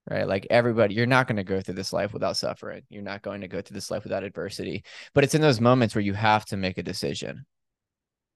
right? 0.09 0.27
Like 0.27 0.47
everybody, 0.49 0.95
you're 0.95 1.05
not 1.05 1.27
going 1.27 1.37
to 1.37 1.43
go 1.43 1.61
through 1.61 1.75
this 1.75 1.93
life 1.93 2.13
without 2.13 2.37
suffering. 2.37 2.83
You're 2.89 3.03
not 3.03 3.21
going 3.21 3.41
to 3.41 3.47
go 3.47 3.61
through 3.61 3.75
this 3.75 3.91
life 3.91 4.03
without 4.03 4.23
adversity. 4.23 4.83
But 5.13 5.23
it's 5.23 5.35
in 5.35 5.41
those 5.41 5.61
moments 5.61 5.95
where 5.95 6.03
you 6.03 6.13
have 6.13 6.45
to 6.45 6.57
make 6.57 6.77
a 6.77 6.83
decision 6.83 7.45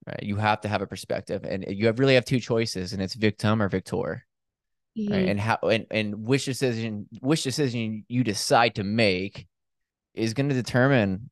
right? 0.07 0.23
You 0.23 0.37
have 0.37 0.61
to 0.61 0.69
have 0.69 0.81
a 0.81 0.87
perspective, 0.87 1.43
and 1.43 1.65
you 1.67 1.87
have 1.87 1.99
really 1.99 2.15
have 2.15 2.25
two 2.25 2.39
choices, 2.39 2.93
and 2.93 3.01
it's 3.01 3.13
victim 3.13 3.61
or 3.61 3.67
victor, 3.67 4.25
mm-hmm. 4.97 5.13
right? 5.13 5.27
And 5.27 5.39
how 5.39 5.57
and 5.63 5.85
and 5.91 6.25
which 6.25 6.45
decision 6.45 7.07
which 7.19 7.43
decision 7.43 8.05
you 8.07 8.23
decide 8.23 8.75
to 8.75 8.83
make 8.83 9.47
is 10.13 10.33
going 10.33 10.49
to 10.49 10.55
determine 10.55 11.29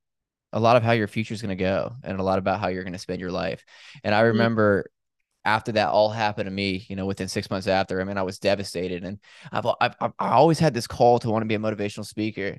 a 0.52 0.60
lot 0.60 0.78
of 0.78 0.84
how 0.84 0.92
your 0.92 1.08
future 1.08 1.34
is 1.34 1.42
going 1.42 1.58
to 1.58 1.64
go, 1.64 1.94
and 2.04 2.20
a 2.20 2.24
lot 2.24 2.38
about 2.38 2.60
how 2.60 2.68
you're 2.68 2.84
going 2.84 2.94
to 2.94 3.00
spend 3.00 3.22
your 3.22 3.32
life. 3.32 3.64
And 4.04 4.14
I 4.14 4.20
mm-hmm. 4.20 4.28
remember. 4.28 4.92
After 5.46 5.72
that 5.74 5.90
all 5.90 6.10
happened 6.10 6.48
to 6.48 6.52
me, 6.52 6.86
you 6.90 6.96
know, 6.96 7.06
within 7.06 7.28
six 7.28 7.50
months 7.50 7.68
after, 7.68 8.02
I 8.02 8.04
mean, 8.04 8.18
I 8.18 8.24
was 8.24 8.40
devastated, 8.40 9.04
and 9.04 9.20
I've 9.52 9.66
I've, 9.80 9.96
I've 10.02 10.14
always 10.20 10.60
had 10.60 10.74
this 10.74 10.88
call 10.88 11.20
to 11.20 11.30
want 11.30 11.44
to 11.44 11.48
be 11.48 11.56
a 11.56 11.60
motivational 11.60 12.06
speaker, 12.06 12.58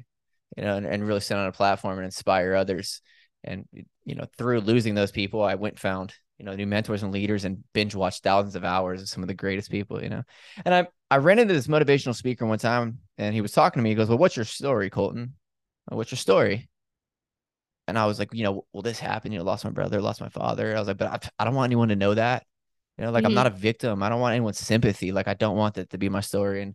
you 0.57 0.63
know, 0.63 0.77
and, 0.77 0.87
and 0.87 1.07
really 1.07 1.21
sit 1.21 1.37
on 1.37 1.47
a 1.47 1.53
platform 1.53 1.99
and 1.99 2.05
inspire 2.05 2.55
others. 2.55 3.01
And 3.45 3.67
you 4.07 4.15
know 4.15 4.25
through 4.39 4.61
losing 4.61 4.95
those 4.95 5.11
people 5.11 5.43
i 5.43 5.57
went 5.57 5.79
found 5.79 6.15
you 6.39 6.45
know 6.47 6.55
new 6.55 6.67
mentors 6.67 7.03
and 7.03 7.13
leaders 7.13 7.45
and 7.45 7.63
binge 7.75 7.95
watched 7.95 8.23
thousands 8.23 8.55
of 8.55 8.65
hours 8.65 9.03
of 9.03 9.09
some 9.09 9.23
of 9.23 9.27
the 9.27 9.35
greatest 9.35 9.71
people 9.71 10.03
you 10.03 10.09
know. 10.09 10.23
And 10.65 10.75
i 10.75 10.87
i 11.11 11.19
ran 11.19 11.39
into 11.39 11.53
this 11.53 11.67
motivational 11.67 12.15
speaker 12.15 12.47
one 12.47 12.59
time 12.59 12.99
and 13.19 13.35
he 13.35 13.41
was 13.41 13.53
talking 13.53 13.81
to 13.81 13.85
me. 13.85 13.91
He 13.91 13.97
goes 13.97 14.09
well 14.09 14.19
what's 14.19 14.37
your 14.37 14.45
story 14.45 14.89
colton? 14.89 15.35
What's 15.89 16.11
your 16.11 16.19
story? 16.19 16.69
And 17.89 17.99
i 17.99 18.07
was 18.07 18.19
like 18.19 18.33
you 18.33 18.45
know 18.45 18.65
well 18.73 18.83
this 18.83 18.99
happened. 18.99 19.35
You 19.35 19.41
know 19.41 19.45
lost 19.45 19.65
my 19.65 19.71
brother 19.71 20.01
lost 20.01 20.21
my 20.21 20.29
father. 20.29 20.75
I 20.75 20.79
was 20.79 20.89
like 20.89 20.99
but 20.99 21.09
i, 21.09 21.43
I 21.43 21.45
don't 21.45 21.55
want 21.55 21.69
anyone 21.69 21.89
to 21.89 21.97
know 21.97 22.15
that 22.15 22.45
you 22.99 23.05
know 23.05 23.11
like 23.11 23.23
mm-hmm. 23.23 23.29
i'm 23.29 23.35
not 23.35 23.47
a 23.47 23.51
victim 23.51 24.03
i 24.03 24.09
don't 24.09 24.21
want 24.21 24.35
anyone's 24.35 24.59
sympathy 24.59 25.13
like 25.13 25.29
i 25.29 25.35
don't 25.35 25.57
want 25.57 25.75
that 25.75 25.91
to 25.91 25.99
be 25.99 26.09
my 26.09 26.21
story 26.21 26.63
and 26.63 26.75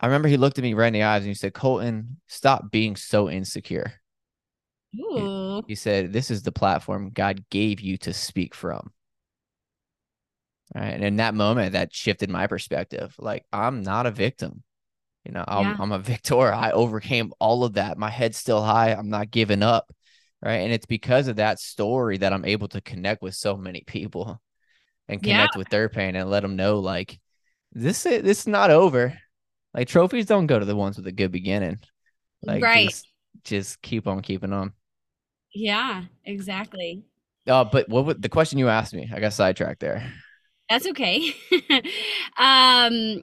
i 0.00 0.06
remember 0.06 0.28
he 0.28 0.36
looked 0.36 0.58
at 0.58 0.62
me 0.62 0.74
right 0.74 0.88
in 0.88 0.92
the 0.92 1.02
eyes 1.02 1.22
and 1.22 1.28
he 1.28 1.34
said 1.34 1.54
colton 1.54 2.20
stop 2.28 2.70
being 2.70 2.96
so 2.96 3.30
insecure 3.30 3.92
Ooh. 4.98 5.62
He 5.66 5.74
said, 5.74 6.12
This 6.12 6.30
is 6.30 6.42
the 6.42 6.52
platform 6.52 7.10
God 7.12 7.44
gave 7.50 7.80
you 7.80 7.96
to 7.98 8.12
speak 8.12 8.54
from. 8.54 8.92
All 10.74 10.82
right. 10.82 10.94
And 10.94 11.04
in 11.04 11.16
that 11.16 11.34
moment, 11.34 11.72
that 11.72 11.94
shifted 11.94 12.30
my 12.30 12.46
perspective. 12.46 13.14
Like, 13.18 13.44
I'm 13.52 13.82
not 13.82 14.06
a 14.06 14.10
victim. 14.10 14.62
You 15.24 15.32
know, 15.32 15.44
I'm, 15.46 15.66
yeah. 15.66 15.76
I'm 15.78 15.92
a 15.92 15.98
victor. 16.00 16.52
I 16.52 16.70
overcame 16.70 17.32
all 17.38 17.64
of 17.64 17.74
that. 17.74 17.98
My 17.98 18.10
head's 18.10 18.38
still 18.38 18.62
high. 18.62 18.92
I'm 18.92 19.08
not 19.08 19.30
giving 19.30 19.62
up. 19.62 19.90
Right. 20.42 20.56
And 20.56 20.72
it's 20.72 20.86
because 20.86 21.28
of 21.28 21.36
that 21.36 21.58
story 21.58 22.18
that 22.18 22.32
I'm 22.32 22.44
able 22.44 22.68
to 22.68 22.80
connect 22.80 23.22
with 23.22 23.34
so 23.34 23.56
many 23.56 23.82
people 23.86 24.42
and 25.08 25.22
connect 25.22 25.54
yeah. 25.54 25.58
with 25.58 25.68
their 25.68 25.88
pain 25.88 26.16
and 26.16 26.30
let 26.30 26.40
them 26.40 26.56
know, 26.56 26.78
like, 26.78 27.18
this 27.72 28.06
is 28.06 28.22
this 28.22 28.40
is 28.40 28.46
not 28.46 28.70
over. 28.70 29.18
Like 29.74 29.88
trophies 29.88 30.26
don't 30.26 30.46
go 30.46 30.58
to 30.58 30.64
the 30.64 30.76
ones 30.76 30.96
with 30.96 31.06
a 31.06 31.12
good 31.12 31.32
beginning. 31.32 31.80
Like 32.42 32.62
right. 32.62 32.88
just, 32.88 33.08
just 33.42 33.82
keep 33.82 34.06
on 34.06 34.22
keeping 34.22 34.52
on. 34.52 34.72
Yeah, 35.52 36.04
exactly. 36.24 37.04
Uh, 37.46 37.64
but 37.64 37.88
what 37.88 38.06
would 38.06 38.22
the 38.22 38.28
question 38.28 38.58
you 38.58 38.68
asked 38.68 38.94
me? 38.94 39.10
I 39.12 39.20
got 39.20 39.32
sidetracked 39.32 39.80
there. 39.80 40.12
That's 40.70 40.86
okay. 40.88 41.34
um, 42.38 43.22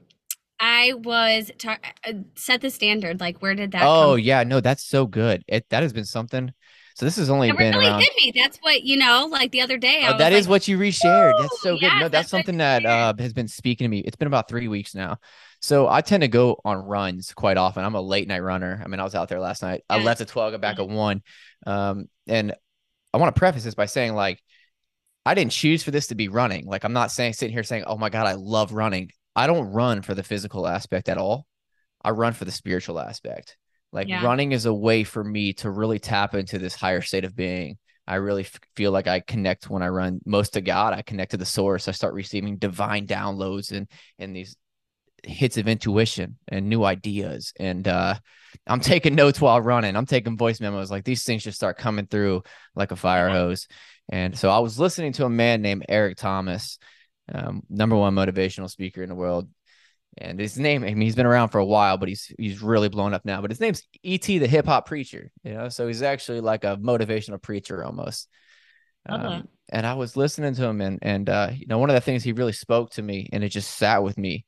I 0.59 0.93
was 0.93 1.51
ta- 1.57 1.79
uh, 2.05 2.13
set 2.35 2.61
the 2.61 2.69
standard. 2.69 3.19
Like, 3.19 3.41
where 3.41 3.55
did 3.55 3.71
that? 3.71 3.83
Oh 3.83 4.15
yeah, 4.15 4.43
no, 4.43 4.59
that's 4.59 4.83
so 4.83 5.07
good. 5.07 5.43
It 5.47 5.65
that 5.69 5.81
has 5.83 5.93
been 5.93 6.05
something. 6.05 6.53
So 6.95 7.05
this 7.05 7.15
has 7.15 7.29
only 7.29 7.50
it 7.50 7.57
been 7.57 7.74
really 7.74 7.88
around. 7.88 8.01
Hit 8.01 8.13
me. 8.17 8.33
That's 8.36 8.57
what 8.57 8.83
you 8.83 8.98
know. 8.98 9.27
Like 9.31 9.51
the 9.51 9.62
other 9.62 9.77
day, 9.77 10.05
oh, 10.07 10.17
that 10.17 10.33
is 10.33 10.45
like, 10.45 10.51
what 10.51 10.67
you 10.67 10.77
reshared. 10.77 11.39
That's 11.39 11.62
so 11.62 11.77
good. 11.77 11.93
no, 11.93 12.00
that's, 12.01 12.12
that's 12.12 12.29
something 12.29 12.57
that 12.57 12.86
uh, 12.86 13.13
has 13.19 13.33
been 13.33 13.48
speaking 13.48 13.86
to 13.86 13.89
me. 13.89 14.00
It's 14.00 14.15
been 14.15 14.27
about 14.27 14.48
three 14.50 14.67
weeks 14.67 14.93
now. 14.95 15.17
So 15.62 15.88
I 15.88 16.01
tend 16.01 16.21
to 16.21 16.27
go 16.27 16.60
on 16.65 16.77
runs 16.77 17.33
quite 17.33 17.57
often. 17.57 17.86
I'm 17.86 17.95
a 17.95 18.01
late 18.01 18.27
night 18.27 18.41
runner. 18.41 18.81
I 18.83 18.88
mean, 18.88 19.00
I 19.00 19.03
was 19.03 19.13
out 19.13 19.29
there 19.29 19.39
last 19.39 19.62
night. 19.62 19.83
Yeah. 19.89 19.98
I 19.98 20.03
left 20.03 20.19
at 20.19 20.27
12, 20.27 20.53
got 20.53 20.62
back 20.62 20.79
at 20.79 20.88
one. 20.88 21.21
Um, 21.67 22.07
and 22.27 22.55
I 23.13 23.17
want 23.17 23.33
to 23.36 23.39
preface 23.39 23.63
this 23.63 23.75
by 23.75 23.86
saying, 23.86 24.15
like, 24.15 24.41
I 25.24 25.36
didn't 25.36 25.51
choose 25.51 25.83
for 25.83 25.91
this 25.91 26.07
to 26.07 26.15
be 26.15 26.29
running. 26.29 26.65
Like, 26.65 26.83
I'm 26.83 26.93
not 26.93 27.12
saying 27.12 27.33
sitting 27.33 27.53
here 27.53 27.63
saying, 27.63 27.83
oh 27.86 27.98
my 27.98 28.10
God, 28.10 28.25
I 28.25 28.33
love 28.33 28.74
running. 28.74 29.12
I 29.36 29.45
don't 29.45 29.71
run 29.71 30.01
for 30.01 30.15
the 30.15 30.24
physical 30.24 30.67
aspect 30.67 31.10
at 31.10 31.19
all. 31.19 31.45
I 32.03 32.10
run 32.10 32.33
for 32.33 32.45
the 32.45 32.51
spiritual 32.51 33.00
aspect. 33.00 33.55
Like 33.91 34.07
Yeah. 34.07 34.24
running 34.24 34.51
is 34.51 34.65
a 34.65 34.74
way 34.74 35.03
for 35.03 35.24
me 35.24 35.53
to 35.55 35.69
really 35.69 36.00
tap 36.00 36.33
into 36.36 36.57
this 36.60 36.75
higher 36.75 37.01
state 37.01 37.25
of 37.25 37.36
being. 37.36 37.77
I 38.07 38.15
really 38.15 38.43
f- 38.43 38.60
feel 38.75 38.91
like 38.91 39.07
I 39.07 39.19
connect 39.19 39.69
when 39.69 39.83
I 39.83 39.88
run 39.89 40.21
most 40.25 40.53
to 40.53 40.62
God. 40.62 40.93
I 40.93 41.01
connect 41.01 41.31
to 41.31 41.38
the 41.38 41.45
source. 41.45 41.88
I 41.88 41.91
start 41.91 42.13
receiving 42.13 42.57
divine 42.57 43.07
downloads 43.07 43.71
and 43.71 43.88
and 44.17 44.36
these 44.36 44.55
hits 45.24 45.57
of 45.57 45.67
intuition 45.67 46.38
and 46.48 46.67
new 46.67 46.83
ideas. 46.83 47.53
And 47.60 47.88
uh, 47.88 48.15
I'm 48.65 48.79
taking 48.79 49.13
notes 49.13 49.39
while 49.39 49.62
running. 49.62 49.95
I'm 49.95 50.07
taking 50.07 50.36
voice 50.36 50.60
memos. 50.60 50.89
Like 50.89 51.03
these 51.03 51.24
things 51.24 51.43
just 51.43 51.57
start 51.57 51.77
coming 51.77 52.07
through 52.07 52.43
like 52.75 52.91
a 52.91 52.95
fire 52.95 53.29
hose. 53.29 53.67
And 54.12 54.38
so 54.38 54.50
I 54.50 54.60
was 54.60 54.79
listening 54.79 55.13
to 55.13 55.25
a 55.25 55.29
man 55.29 55.62
named 55.62 55.86
Eric 55.88 56.17
Thomas, 56.17 56.79
um, 57.31 57.62
number 57.69 57.95
one 57.95 58.15
motivational 58.15 58.69
speaker 58.69 59.03
in 59.03 59.10
the 59.10 59.15
world. 59.15 59.48
And 60.18 60.39
his 60.39 60.58
name, 60.58 60.84
I 60.84 60.88
mean, 60.88 61.01
he's 61.01 61.15
been 61.15 61.25
around 61.25 61.50
for 61.50 61.60
a 61.60 61.65
while, 61.65 61.98
but 61.98 62.10
he's 62.10 62.32
he's 62.38 62.62
really 62.62 62.89
blown 62.89 63.13
up 63.13 63.24
now. 63.24 63.41
But 63.41 63.51
his 63.51 63.62
name's 63.62 63.84
E.T. 64.03 64.39
the 64.39 64.48
hip 64.48 64.65
hop 64.65 64.86
preacher, 64.86 65.32
you 65.44 65.53
know. 65.53 65.70
So 65.70 65.88
he's 65.88 66.01
actually 66.01 66.41
like 66.41 66.63
a 66.65 66.77
motivational 66.77 67.41
preacher 67.41 67.84
almost. 67.84 68.27
Love 69.08 69.22
that. 69.22 69.32
Um, 69.32 69.48
and 69.72 69.88
I 69.88 69.94
was 69.94 70.18
listening 70.18 70.53
to 70.56 70.65
him, 70.65 70.82
and 70.82 71.00
and 71.01 71.30
uh, 71.30 71.51
you 71.56 71.65
know, 71.68 71.77
one 71.77 71.89
of 71.89 71.94
the 71.94 72.01
things 72.01 72.24
he 72.24 72.34
really 72.34 72.51
spoke 72.51 72.91
to 72.91 73.01
me, 73.01 73.30
and 73.32 73.44
it 73.44 73.50
just 73.50 73.77
sat 73.77 74.03
with 74.03 74.18
me, 74.18 74.46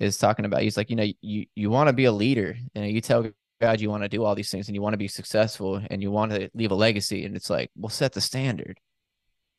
is 0.00 0.16
talking 0.16 0.46
about. 0.46 0.62
He's 0.62 0.76
like, 0.78 0.90
you 0.90 0.96
know, 0.96 1.06
you 1.20 1.46
you 1.54 1.70
want 1.70 1.88
to 1.88 1.92
be 1.92 2.06
a 2.06 2.12
leader, 2.12 2.56
and 2.74 2.90
you 2.90 3.02
tell 3.02 3.26
God 3.60 3.80
you 3.80 3.90
want 3.90 4.02
to 4.02 4.08
do 4.08 4.24
all 4.24 4.34
these 4.34 4.50
things, 4.50 4.68
and 4.68 4.74
you 4.74 4.80
want 4.82 4.94
to 4.94 4.98
be 4.98 5.08
successful, 5.08 5.80
and 5.90 6.02
you 6.02 6.10
want 6.10 6.32
to 6.32 6.50
leave 6.54 6.70
a 6.70 6.74
legacy, 6.74 7.26
and 7.26 7.36
it's 7.36 7.50
like, 7.50 7.70
well, 7.76 7.90
set 7.90 8.12
the 8.12 8.20
standard. 8.22 8.80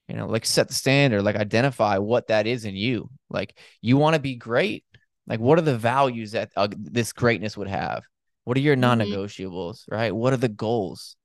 You 0.08 0.16
know, 0.18 0.26
like 0.28 0.46
set 0.46 0.68
the 0.68 0.74
standard, 0.74 1.22
like 1.22 1.36
identify 1.36 2.00
what 2.00 2.28
that 2.28 2.48
is 2.48 2.66
in 2.66 2.76
you. 2.76 3.10
Like 3.30 3.58
you 3.82 3.98
want 3.98 4.16
to 4.16 4.22
be 4.22 4.36
great. 4.36 4.84
Like 5.28 5.40
what 5.40 5.58
are 5.60 5.64
the 5.64 5.78
values 5.78 6.32
that 6.34 6.52
uh, 6.58 6.68
this 6.78 7.14
greatness 7.14 7.58
would 7.58 7.68
have? 7.68 8.04
What 8.44 8.58
are 8.58 8.62
your 8.62 8.76
Mhm. 8.76 8.80
non-negotiables, 8.80 9.84
right? 9.90 10.16
What 10.16 10.34
are 10.34 10.38
the 10.38 10.50
goals? 10.50 11.16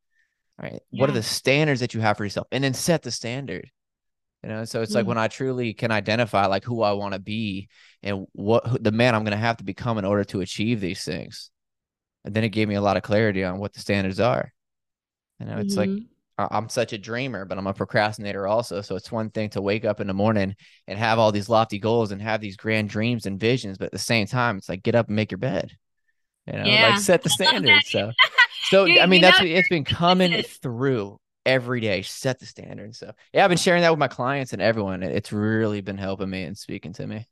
Right? 0.60 0.80
What 0.90 1.10
are 1.10 1.12
the 1.14 1.22
standards 1.22 1.80
that 1.80 1.94
you 1.94 2.00
have 2.00 2.16
for 2.16 2.24
yourself? 2.24 2.46
And 2.52 2.64
then 2.64 2.74
set 2.74 3.02
the 3.02 3.10
standard. 3.10 3.70
You 4.42 4.50
know, 4.50 4.64
so 4.64 4.82
it's 4.82 4.94
like 4.94 5.04
Mhm. 5.04 5.08
when 5.08 5.18
I 5.18 5.28
truly 5.28 5.74
can 5.74 5.90
identify 5.90 6.46
like 6.46 6.64
who 6.64 6.82
I 6.82 6.92
want 6.92 7.14
to 7.14 7.20
be 7.20 7.68
and 8.02 8.26
what 8.32 8.66
who- 8.66 8.78
the 8.78 8.92
man 8.92 9.14
I'm 9.14 9.24
going 9.24 9.32
to 9.32 9.38
have 9.38 9.56
to 9.58 9.64
become 9.64 9.98
in 9.98 10.04
order 10.04 10.24
to 10.24 10.40
achieve 10.40 10.80
these 10.80 11.04
things. 11.04 11.50
And 12.24 12.34
then 12.34 12.44
it 12.44 12.50
gave 12.50 12.68
me 12.68 12.74
a 12.76 12.80
lot 12.82 12.96
of 12.96 13.02
clarity 13.04 13.44
on 13.44 13.58
what 13.58 13.72
the 13.72 13.80
standards 13.80 14.20
are. 14.20 14.52
You 15.40 15.46
know, 15.46 15.58
it's 15.58 15.76
like 15.76 15.90
Mhm. 15.90 16.02
I- 16.02 16.15
I'm 16.38 16.68
such 16.68 16.92
a 16.92 16.98
dreamer, 16.98 17.44
but 17.46 17.56
I'm 17.56 17.66
a 17.66 17.72
procrastinator 17.72 18.46
also. 18.46 18.82
So 18.82 18.94
it's 18.94 19.10
one 19.10 19.30
thing 19.30 19.48
to 19.50 19.62
wake 19.62 19.84
up 19.86 20.00
in 20.00 20.06
the 20.06 20.12
morning 20.14 20.54
and 20.86 20.98
have 20.98 21.18
all 21.18 21.32
these 21.32 21.48
lofty 21.48 21.78
goals 21.78 22.10
and 22.12 22.20
have 22.20 22.40
these 22.40 22.56
grand 22.56 22.90
dreams 22.90 23.24
and 23.26 23.40
visions, 23.40 23.78
but 23.78 23.86
at 23.86 23.92
the 23.92 23.98
same 23.98 24.26
time, 24.26 24.58
it's 24.58 24.68
like 24.68 24.82
get 24.82 24.94
up 24.94 25.06
and 25.06 25.16
make 25.16 25.30
your 25.30 25.38
bed. 25.38 25.72
You 26.46 26.58
know, 26.58 26.64
Yeah. 26.64 26.88
like 26.90 27.00
set 27.00 27.22
the 27.22 27.30
standard. 27.40 27.82
So, 27.86 28.12
so 28.70 28.84
You- 28.84 29.00
I 29.00 29.06
mean, 29.06 29.22
that's 29.22 29.40
know 29.40 29.46
it's 29.46 29.68
been 29.68 29.84
coming 30.02 30.42
through 30.42 31.18
every 31.46 31.80
day. 31.80 32.02
Set 32.02 32.38
the 32.38 32.46
standard. 32.46 32.94
So, 32.94 33.12
yeah, 33.32 33.44
I've 33.44 33.48
been 33.48 33.56
sharing 33.58 33.82
that 33.82 33.90
with 33.90 33.98
my 33.98 34.08
clients 34.08 34.52
and 34.52 34.60
everyone. 34.60 35.02
It's 35.02 35.32
really 35.32 35.80
been 35.80 35.98
helping 35.98 36.28
me 36.28 36.42
and 36.42 36.56
speaking 36.58 36.92
to 36.94 37.06
me. 37.06 37.26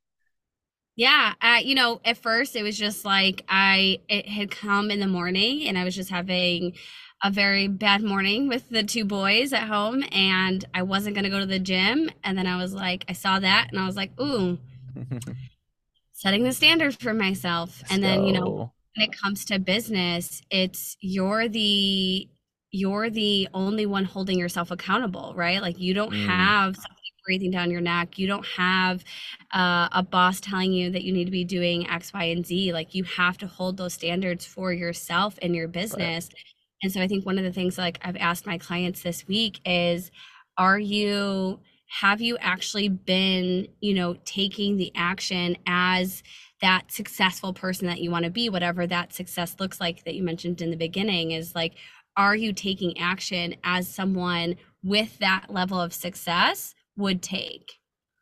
Yeah, 0.97 1.35
uh, 1.41 1.59
you 1.63 1.75
know, 1.75 2.01
at 2.05 2.19
first 2.19 2.55
it 2.55 2.63
was 2.63 2.79
just 2.79 3.05
like 3.05 3.45
I 3.49 4.01
it 4.09 4.29
had 4.29 4.51
come 4.51 4.91
in 4.91 5.01
the 5.01 5.09
morning 5.09 5.67
and 5.67 5.77
I 5.77 5.85
was 5.85 5.95
just 5.95 6.11
having 6.11 6.75
a 7.23 7.31
very 7.31 7.67
bad 7.69 8.03
morning 8.03 8.49
with 8.49 8.69
the 8.69 8.83
two 8.85 9.05
boys 9.05 9.53
at 9.53 9.67
home 9.67 10.05
and 10.13 10.65
I 10.75 10.83
wasn't 10.83 11.15
going 11.17 11.25
to 11.25 11.31
go 11.31 11.41
to 11.41 11.47
the 11.47 11.59
gym 11.59 12.11
and 12.23 12.39
then 12.39 12.47
I 12.47 12.57
was 12.59 12.73
like 12.75 13.05
I 13.09 13.13
saw 13.13 13.41
that 13.41 13.69
and 13.73 13.81
I 13.81 13.87
was 13.87 13.97
like, 13.97 14.19
"Ooh, 14.21 14.59
setting 16.13 16.45
the 16.45 16.53
standard 16.53 17.01
for 17.01 17.15
myself." 17.15 17.83
And 17.91 18.03
then, 18.03 18.23
you 18.23 18.33
know, 18.33 18.55
when 18.97 19.09
it 19.09 19.17
comes 19.17 19.45
to 19.47 19.59
business, 19.59 20.43
it's 20.51 20.97
you're 21.01 21.49
the 21.49 22.29
you're 22.71 23.11
the 23.11 23.49
only 23.55 23.87
one 23.87 24.05
holding 24.05 24.39
yourself 24.39 24.71
accountable, 24.71 25.33
right? 25.37 25.61
Like 25.63 25.79
you 25.79 25.95
don't 25.95 26.13
Mm. 26.13 26.27
have 26.27 26.77
breathing 27.25 27.51
down 27.51 27.71
your 27.71 27.81
neck. 27.81 28.19
You 28.19 28.27
don't 28.27 28.47
have 28.47 29.05
uh, 29.53 29.89
a 29.93 30.03
boss 30.03 30.41
telling 30.41 30.73
you 30.73 30.91
that 30.91 31.03
you 31.03 31.13
need 31.13 31.25
to 31.25 31.31
be 31.31 31.45
doing 31.45 31.89
X, 31.89 32.13
Y, 32.13 32.25
and 32.25 32.47
Z. 32.47 32.73
Like 32.73 32.95
you 32.95 33.05
have 33.05 33.39
to 33.39 33.47
hold 33.47 33.77
those 33.77 33.95
standards 33.95 34.45
for 34.45 34.73
yourself 34.73 35.39
and 35.43 35.55
your 35.55 35.69
business. 35.69 36.29
And 36.83 36.93
so 36.93 37.01
I 37.01 37.09
think 37.09 37.25
one 37.25 37.39
of 37.39 37.45
the 37.45 37.53
things 37.53 37.79
like 37.79 37.99
I've 38.03 38.17
asked 38.17 38.47
my 38.47 38.59
clients 38.59 39.03
this 39.03 39.27
week 39.27 39.61
is 39.65 40.11
are 40.57 40.79
you 40.79 41.61
have 42.01 42.21
you 42.21 42.37
actually 42.39 42.89
been, 42.89 43.69
you 43.81 43.95
know, 43.95 44.17
taking 44.25 44.77
the 44.77 44.91
action 44.97 45.57
as 45.67 46.23
that 46.61 46.91
successful 46.91 47.53
person 47.53 47.87
that 47.87 48.01
you 48.01 48.11
want 48.11 48.25
to 48.25 48.31
be, 48.31 48.49
whatever 48.49 48.87
that 48.87 49.13
success 49.13 49.57
looks 49.61 49.81
like 49.81 50.05
that 50.05 50.15
you 50.15 50.23
mentioned 50.23 50.61
in 50.61 50.71
the 50.71 50.77
beginning 50.77 51.31
is 51.31 51.55
like 51.55 51.75
are 52.17 52.37
you 52.37 52.53
taking 52.53 52.97
action 52.99 53.57
as 53.65 53.89
someone 53.89 54.57
with 54.83 55.19
that 55.19 55.47
level 55.49 55.81
of 55.81 55.93
success 55.93 56.75
would 56.97 57.23
take? 57.23 57.73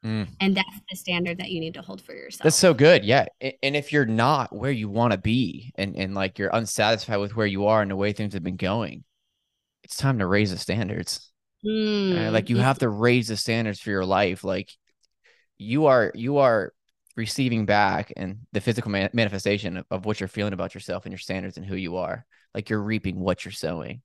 Mm. 0.04 0.26
And 0.40 0.56
that's 0.56 0.80
the 0.90 0.96
standard 0.96 1.38
that 1.38 1.50
you 1.50 1.60
need 1.60 1.74
to 1.74 1.82
hold 1.82 2.02
for 2.02 2.12
yourself. 2.12 2.42
That's 2.42 2.56
so 2.56 2.74
good. 2.74 3.04
Yeah. 3.04 3.26
And 3.40 3.76
if 3.76 3.92
you're 3.92 4.04
not 4.04 4.54
where 4.54 4.72
you 4.72 4.88
want 4.88 5.12
to 5.12 5.18
be 5.18 5.72
and, 5.76 5.96
and 5.96 6.14
like 6.14 6.38
you're 6.38 6.50
unsatisfied 6.52 7.20
with 7.20 7.36
where 7.36 7.46
you 7.46 7.66
are 7.66 7.82
and 7.82 7.90
the 7.90 7.96
way 7.96 8.12
things 8.12 8.34
have 8.34 8.42
been 8.42 8.56
going, 8.56 9.04
it's 9.84 9.96
time 9.96 10.18
to 10.18 10.26
raise 10.26 10.50
the 10.50 10.58
standards. 10.58 11.30
Mm, 11.64 12.32
Like 12.32 12.50
you 12.50 12.56
have 12.56 12.80
to 12.80 12.88
raise 12.88 13.28
the 13.28 13.36
standards 13.36 13.78
for 13.78 13.90
your 13.90 14.04
life. 14.04 14.42
Like 14.42 14.70
you 15.56 15.86
are, 15.86 16.10
you 16.16 16.38
are 16.38 16.72
receiving 17.16 17.66
back 17.66 18.12
and 18.16 18.38
the 18.52 18.60
physical 18.60 18.90
man- 18.90 19.10
manifestation 19.12 19.76
of, 19.76 19.86
of 19.90 20.04
what 20.04 20.18
you're 20.18 20.28
feeling 20.28 20.52
about 20.52 20.74
yourself 20.74 21.04
and 21.04 21.12
your 21.12 21.20
standards 21.20 21.56
and 21.56 21.66
who 21.66 21.76
you 21.76 21.98
are. 21.98 22.26
Like 22.54 22.70
you're 22.70 22.82
reaping 22.82 23.20
what 23.20 23.44
you're 23.44 23.52
sowing. 23.52 24.02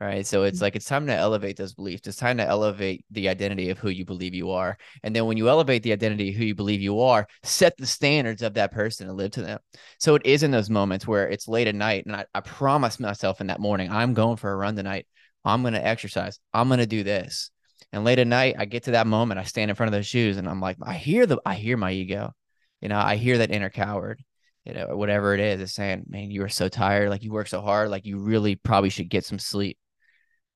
Right. 0.00 0.26
So 0.26 0.44
it's 0.44 0.56
mm-hmm. 0.56 0.64
like 0.64 0.76
it's 0.76 0.86
time 0.86 1.06
to 1.08 1.14
elevate 1.14 1.58
those 1.58 1.74
beliefs. 1.74 2.06
It's 2.06 2.16
time 2.16 2.38
to 2.38 2.46
elevate 2.46 3.04
the 3.10 3.28
identity 3.28 3.68
of 3.68 3.78
who 3.78 3.90
you 3.90 4.06
believe 4.06 4.32
you 4.32 4.50
are. 4.50 4.78
And 5.02 5.14
then 5.14 5.26
when 5.26 5.36
you 5.36 5.50
elevate 5.50 5.82
the 5.82 5.92
identity 5.92 6.30
of 6.30 6.36
who 6.36 6.44
you 6.46 6.54
believe 6.54 6.80
you 6.80 7.00
are, 7.00 7.26
set 7.42 7.76
the 7.76 7.86
standards 7.86 8.40
of 8.40 8.54
that 8.54 8.72
person 8.72 9.08
and 9.08 9.18
live 9.18 9.32
to 9.32 9.42
them. 9.42 9.58
So 9.98 10.14
it 10.14 10.22
is 10.24 10.42
in 10.42 10.52
those 10.52 10.70
moments 10.70 11.06
where 11.06 11.28
it's 11.28 11.48
late 11.48 11.68
at 11.68 11.74
night 11.74 12.06
and 12.06 12.16
I, 12.16 12.24
I 12.34 12.40
promise 12.40 12.98
myself 12.98 13.42
in 13.42 13.48
that 13.48 13.60
morning, 13.60 13.90
I'm 13.90 14.14
going 14.14 14.38
for 14.38 14.50
a 14.50 14.56
run 14.56 14.74
tonight. 14.74 15.06
I'm 15.44 15.60
going 15.60 15.74
to 15.74 15.86
exercise. 15.86 16.38
I'm 16.54 16.68
going 16.68 16.80
to 16.80 16.86
do 16.86 17.04
this. 17.04 17.50
And 17.92 18.02
late 18.02 18.18
at 18.18 18.26
night, 18.26 18.56
I 18.58 18.64
get 18.64 18.84
to 18.84 18.92
that 18.92 19.06
moment, 19.06 19.38
I 19.38 19.44
stand 19.44 19.70
in 19.70 19.74
front 19.74 19.88
of 19.88 19.98
those 19.98 20.06
shoes 20.06 20.38
and 20.38 20.48
I'm 20.48 20.62
like, 20.62 20.78
I 20.82 20.94
hear 20.94 21.26
the, 21.26 21.42
I 21.44 21.56
hear 21.56 21.76
my 21.76 21.92
ego. 21.92 22.32
You 22.80 22.88
know, 22.88 22.98
I 22.98 23.16
hear 23.16 23.36
that 23.38 23.50
inner 23.50 23.68
coward, 23.68 24.24
you 24.64 24.72
know, 24.72 24.96
whatever 24.96 25.34
it 25.34 25.40
is, 25.40 25.60
is 25.60 25.74
saying, 25.74 26.04
man, 26.08 26.30
you 26.30 26.42
are 26.42 26.48
so 26.48 26.70
tired. 26.70 27.10
Like 27.10 27.22
you 27.22 27.32
work 27.32 27.48
so 27.48 27.60
hard. 27.60 27.90
Like 27.90 28.06
you 28.06 28.18
really 28.18 28.56
probably 28.56 28.88
should 28.88 29.10
get 29.10 29.26
some 29.26 29.38
sleep. 29.38 29.76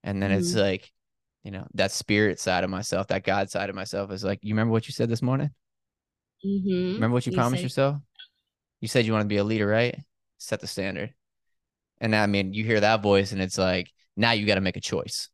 And 0.04 0.22
then 0.22 0.30
it's 0.30 0.52
Mhm. 0.52 0.60
like, 0.60 0.92
you 1.42 1.50
know, 1.50 1.66
that 1.74 1.90
spirit 1.90 2.38
side 2.38 2.62
of 2.62 2.70
myself, 2.70 3.08
that 3.08 3.24
God 3.24 3.50
side 3.50 3.70
of 3.70 3.74
myself 3.74 4.12
is 4.12 4.22
like, 4.22 4.38
you 4.42 4.54
remember 4.54 4.70
what 4.70 4.86
you 4.86 4.92
said 4.92 5.08
this 5.08 5.22
morning? 5.22 5.50
mhm. 6.44 6.94
Remember 6.94 7.14
what 7.14 7.26
you, 7.26 7.32
You 7.32 7.36
promised 7.36 7.60
said- 7.60 7.64
yourself? 7.64 8.02
You 8.80 8.88
said 8.88 9.06
you 9.06 9.12
want 9.12 9.22
to 9.22 9.28
be 9.28 9.38
a 9.38 9.44
leader, 9.44 9.66
right? 9.66 9.98
Set 10.38 10.60
the 10.60 10.66
standard. 10.66 11.14
And 12.00 12.14
I 12.14 12.26
mean, 12.26 12.52
you 12.52 12.64
hear 12.64 12.80
that 12.80 13.02
voice 13.02 13.32
and 13.32 13.40
it's 13.40 13.56
like, 13.58 13.90
now 14.16 14.32
you 14.32 14.46
got 14.46 14.56
to 14.56 14.60
make 14.60 14.76
a 14.76 14.80
choice. 14.80 15.30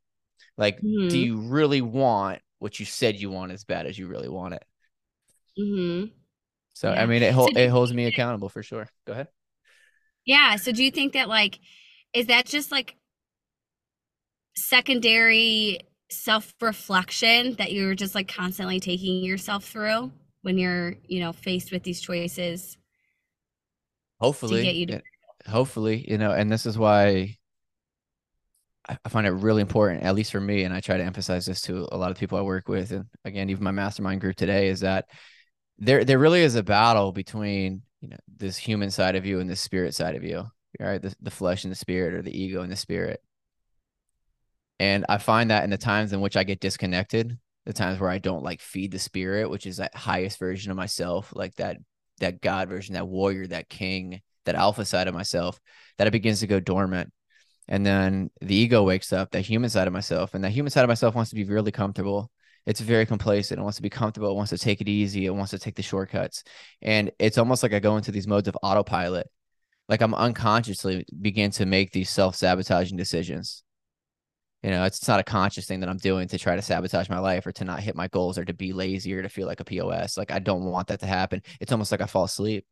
Like, 0.57 0.81
do 0.81 0.87
Mhm. 0.87 1.25
you 1.27 1.37
really 1.41 1.83
want 1.83 2.41
what 2.61 2.79
you 2.79 2.87
said 2.87 3.17
you 3.17 3.29
want 3.31 3.51
as 3.53 3.65
bad 3.65 3.87
as 3.87 3.99
you 3.99 4.07
really 4.07 4.29
want 4.29 4.55
it? 4.55 4.65
Mhm. 5.59 6.13
So, 6.75 6.91
I 6.91 7.07
mean, 7.07 7.23
it, 7.23 7.35
So 7.35 7.49
it 7.57 7.69
holds 7.69 7.93
me 7.93 8.07
accountable 8.07 8.49
for 8.49 8.63
sure. 8.63 8.89
Go 9.05 9.15
ahead. 9.15 9.29
Yeah. 10.25 10.57
So 10.57 10.71
do 10.71 10.85
you 10.85 10.91
think 10.91 11.15
that 11.15 11.29
like 11.29 11.59
is 12.13 12.27
that 12.27 12.47
just 12.47 12.71
like 12.71 12.97
secondary 14.57 15.81
self-reflection 16.11 17.55
that 17.55 17.73
you're 17.73 17.95
just 17.95 18.15
like 18.15 18.29
constantly 18.29 18.81
taking 18.81 19.25
yourself 19.25 19.65
through 19.65 20.11
when 20.43 20.59
you're, 20.59 20.95
you 21.07 21.21
know, 21.21 21.33
faced 21.33 21.73
with 21.73 21.83
these 21.83 22.01
choices? 22.01 22.77
Hopefully, 24.19 24.63
get 24.63 24.75
you 24.75 24.87
to- 24.87 25.03
hopefully, 25.49 26.05
you 26.09 26.19
know, 26.19 26.33
and 26.33 26.51
this 26.51 26.67
is 26.67 26.77
why 26.77 27.37
I, 28.89 28.99
I 29.05 29.09
find 29.09 29.27
it 29.27 29.31
really 29.31 29.63
important, 29.63 30.03
at 30.03 30.15
least 30.15 30.33
for 30.33 30.41
me, 30.41 30.65
and 30.65 30.75
I 30.75 30.81
try 30.81 30.97
to 30.97 31.05
emphasize 31.05 31.47
this 31.47 31.63
to 31.63 31.89
a 31.93 31.97
lot 31.97 32.11
of 32.11 32.19
people 32.19 32.39
I 32.39 32.43
work 32.43 32.69
with, 32.69 32.93
and 32.93 33.07
again, 33.25 33.51
even 33.51 33.65
my 33.65 33.71
mastermind 33.71 34.21
group 34.21 34.37
today, 34.37 34.69
is 34.69 34.81
that 34.81 35.07
there 35.79 36.05
there 36.05 36.19
really 36.19 36.43
is 36.43 36.57
a 36.57 36.63
battle 36.63 37.13
between 37.13 37.83
you 38.01 38.09
know 38.09 38.19
this 38.37 38.57
human 38.57 38.91
side 38.91 39.17
of 39.17 39.25
you 39.25 39.41
and 39.41 39.49
the 39.49 39.57
spirit 39.57 39.95
side 39.95 40.17
of 40.17 40.25
you, 40.25 40.45
right? 40.79 41.01
The 41.01 41.15
the 41.21 41.31
flesh 41.31 41.65
and 41.65 41.71
the 41.71 41.77
spirit, 41.77 42.15
or 42.15 42.23
the 42.23 42.37
ego 42.37 42.63
and 42.63 42.73
the 42.73 42.77
spirit. 42.77 43.23
And 44.81 45.05
I 45.09 45.19
find 45.19 45.51
that 45.51 45.63
in 45.65 45.71
the 45.71 45.79
times 45.79 46.13
in 46.15 46.23
which 46.23 46.37
I 46.37 46.43
get 46.45 46.59
disconnected, 46.61 47.39
the 47.67 47.73
times 47.75 48.01
where 48.01 48.11
I 48.11 48.19
don't 48.19 48.43
like 48.43 48.63
feed 48.63 48.91
the 48.91 48.99
spirit, 48.99 49.51
which 49.51 49.67
is 49.67 49.77
that 49.77 49.95
highest 49.95 50.39
version 50.41 50.71
of 50.73 50.77
myself, 50.77 51.33
like 51.37 51.55
that 51.57 51.77
that 52.21 52.41
God 52.41 52.69
version, 52.69 52.95
that 52.95 53.07
warrior, 53.09 53.47
that 53.49 53.69
king, 53.69 54.23
that 54.47 54.55
alpha 54.55 54.85
side 54.85 55.07
of 55.09 55.15
myself, 55.15 55.61
that 55.99 56.07
it 56.07 56.13
begins 56.13 56.41
to 56.41 56.47
go 56.47 56.61
dormant. 56.61 57.13
And 57.69 57.85
then 57.87 58.31
the 58.41 58.55
ego 58.55 58.83
wakes 58.83 59.13
up, 59.13 59.31
that 59.33 59.43
human 59.43 59.71
side 59.71 59.87
of 59.87 59.93
myself, 59.93 60.35
and 60.35 60.43
that 60.45 60.51
human 60.53 60.71
side 60.71 60.85
of 60.85 60.89
myself 60.89 61.15
wants 61.15 61.31
to 61.31 61.37
be 61.37 61.45
really 61.45 61.71
comfortable 61.73 62.31
It's 62.67 62.81
very 62.81 63.07
complacent. 63.07 63.61
It 63.61 63.63
wants 63.63 63.77
to 63.77 63.83
be 63.83 63.91
comfortable. 63.91 64.31
It 64.31 64.35
wants 64.37 64.51
to 64.51 64.59
take 64.59 64.81
it 64.81 64.89
easy. 64.89 65.27
It 65.27 65.35
wants 65.35 65.51
to 65.53 65.59
take 65.59 65.77
the 65.77 65.83
shortcuts. 65.83 66.43
And 66.83 67.11
it's 67.19 67.39
almost 67.39 67.63
like 67.63 67.73
I 67.75 67.81
go 67.81 67.97
into 67.97 68.13
these 68.13 68.27
modes 68.27 68.49
of 68.49 68.57
autopilot. 68.63 69.29
Like 69.89 70.03
I'm 70.03 70.15
unconsciously 70.15 71.05
begin 71.21 71.51
to 71.53 71.67
make 71.67 71.93
these 71.93 72.11
self 72.11 72.37
sabotaging 72.37 72.97
decisions. 72.97 73.63
You 74.63 74.71
know, 74.71 74.85
it's, 74.85 75.09
not 75.09 75.21
a 75.21 75.25
conscious 75.25 75.67
thing 75.67 75.81
that 75.81 75.89
I'm 75.89 75.97
doing 75.97 76.29
to 76.29 76.39
try 76.39 76.55
to 76.55 76.63
sabotage 76.63 77.09
my 77.09 77.19
life 77.19 77.47
or 77.47 77.53
to 77.53 77.65
not 77.65 77.81
hit 77.81 77.97
my 77.97 78.09
goals 78.09 78.37
or 78.37 78.45
to 78.45 78.53
be 78.53 78.73
lazy 78.73 79.15
or 79.15 79.23
to 79.23 79.29
feel 79.29 79.47
like 79.47 79.61
a 79.61 79.65
POS. 79.65 80.19
Like 80.19 80.31
I 80.31 80.39
don't 80.39 80.65
want 80.65 80.89
that 80.89 81.01
to 81.01 81.07
happen. 81.07 81.43
It's 81.61 81.73
almost 81.73 81.91
like 81.91 82.03
I 82.03 82.07
fall 82.07 82.25
asleep. 82.25 82.67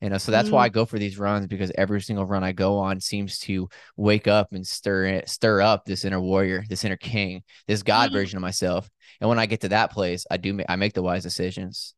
You 0.00 0.10
know, 0.10 0.18
so 0.18 0.32
that's 0.32 0.46
mm-hmm. 0.46 0.56
why 0.56 0.64
I 0.64 0.68
go 0.68 0.84
for 0.84 0.98
these 0.98 1.18
runs 1.18 1.46
because 1.46 1.72
every 1.76 2.00
single 2.00 2.26
run 2.26 2.44
I 2.44 2.52
go 2.52 2.78
on 2.78 3.00
seems 3.00 3.38
to 3.40 3.68
wake 3.96 4.28
up 4.28 4.52
and 4.52 4.66
stir 4.66 5.06
it, 5.06 5.28
stir 5.28 5.62
up 5.62 5.84
this 5.84 6.04
inner 6.04 6.20
warrior, 6.20 6.64
this 6.68 6.84
inner 6.84 6.96
king, 6.96 7.42
this 7.66 7.82
God 7.82 8.06
mm-hmm. 8.06 8.18
version 8.18 8.36
of 8.36 8.42
myself. 8.42 8.88
And 9.20 9.28
when 9.28 9.38
I 9.38 9.46
get 9.46 9.62
to 9.62 9.70
that 9.70 9.92
place, 9.92 10.26
I 10.30 10.36
do 10.36 10.60
I 10.68 10.76
make 10.76 10.92
the 10.92 11.02
wise 11.02 11.22
decisions. 11.22 11.94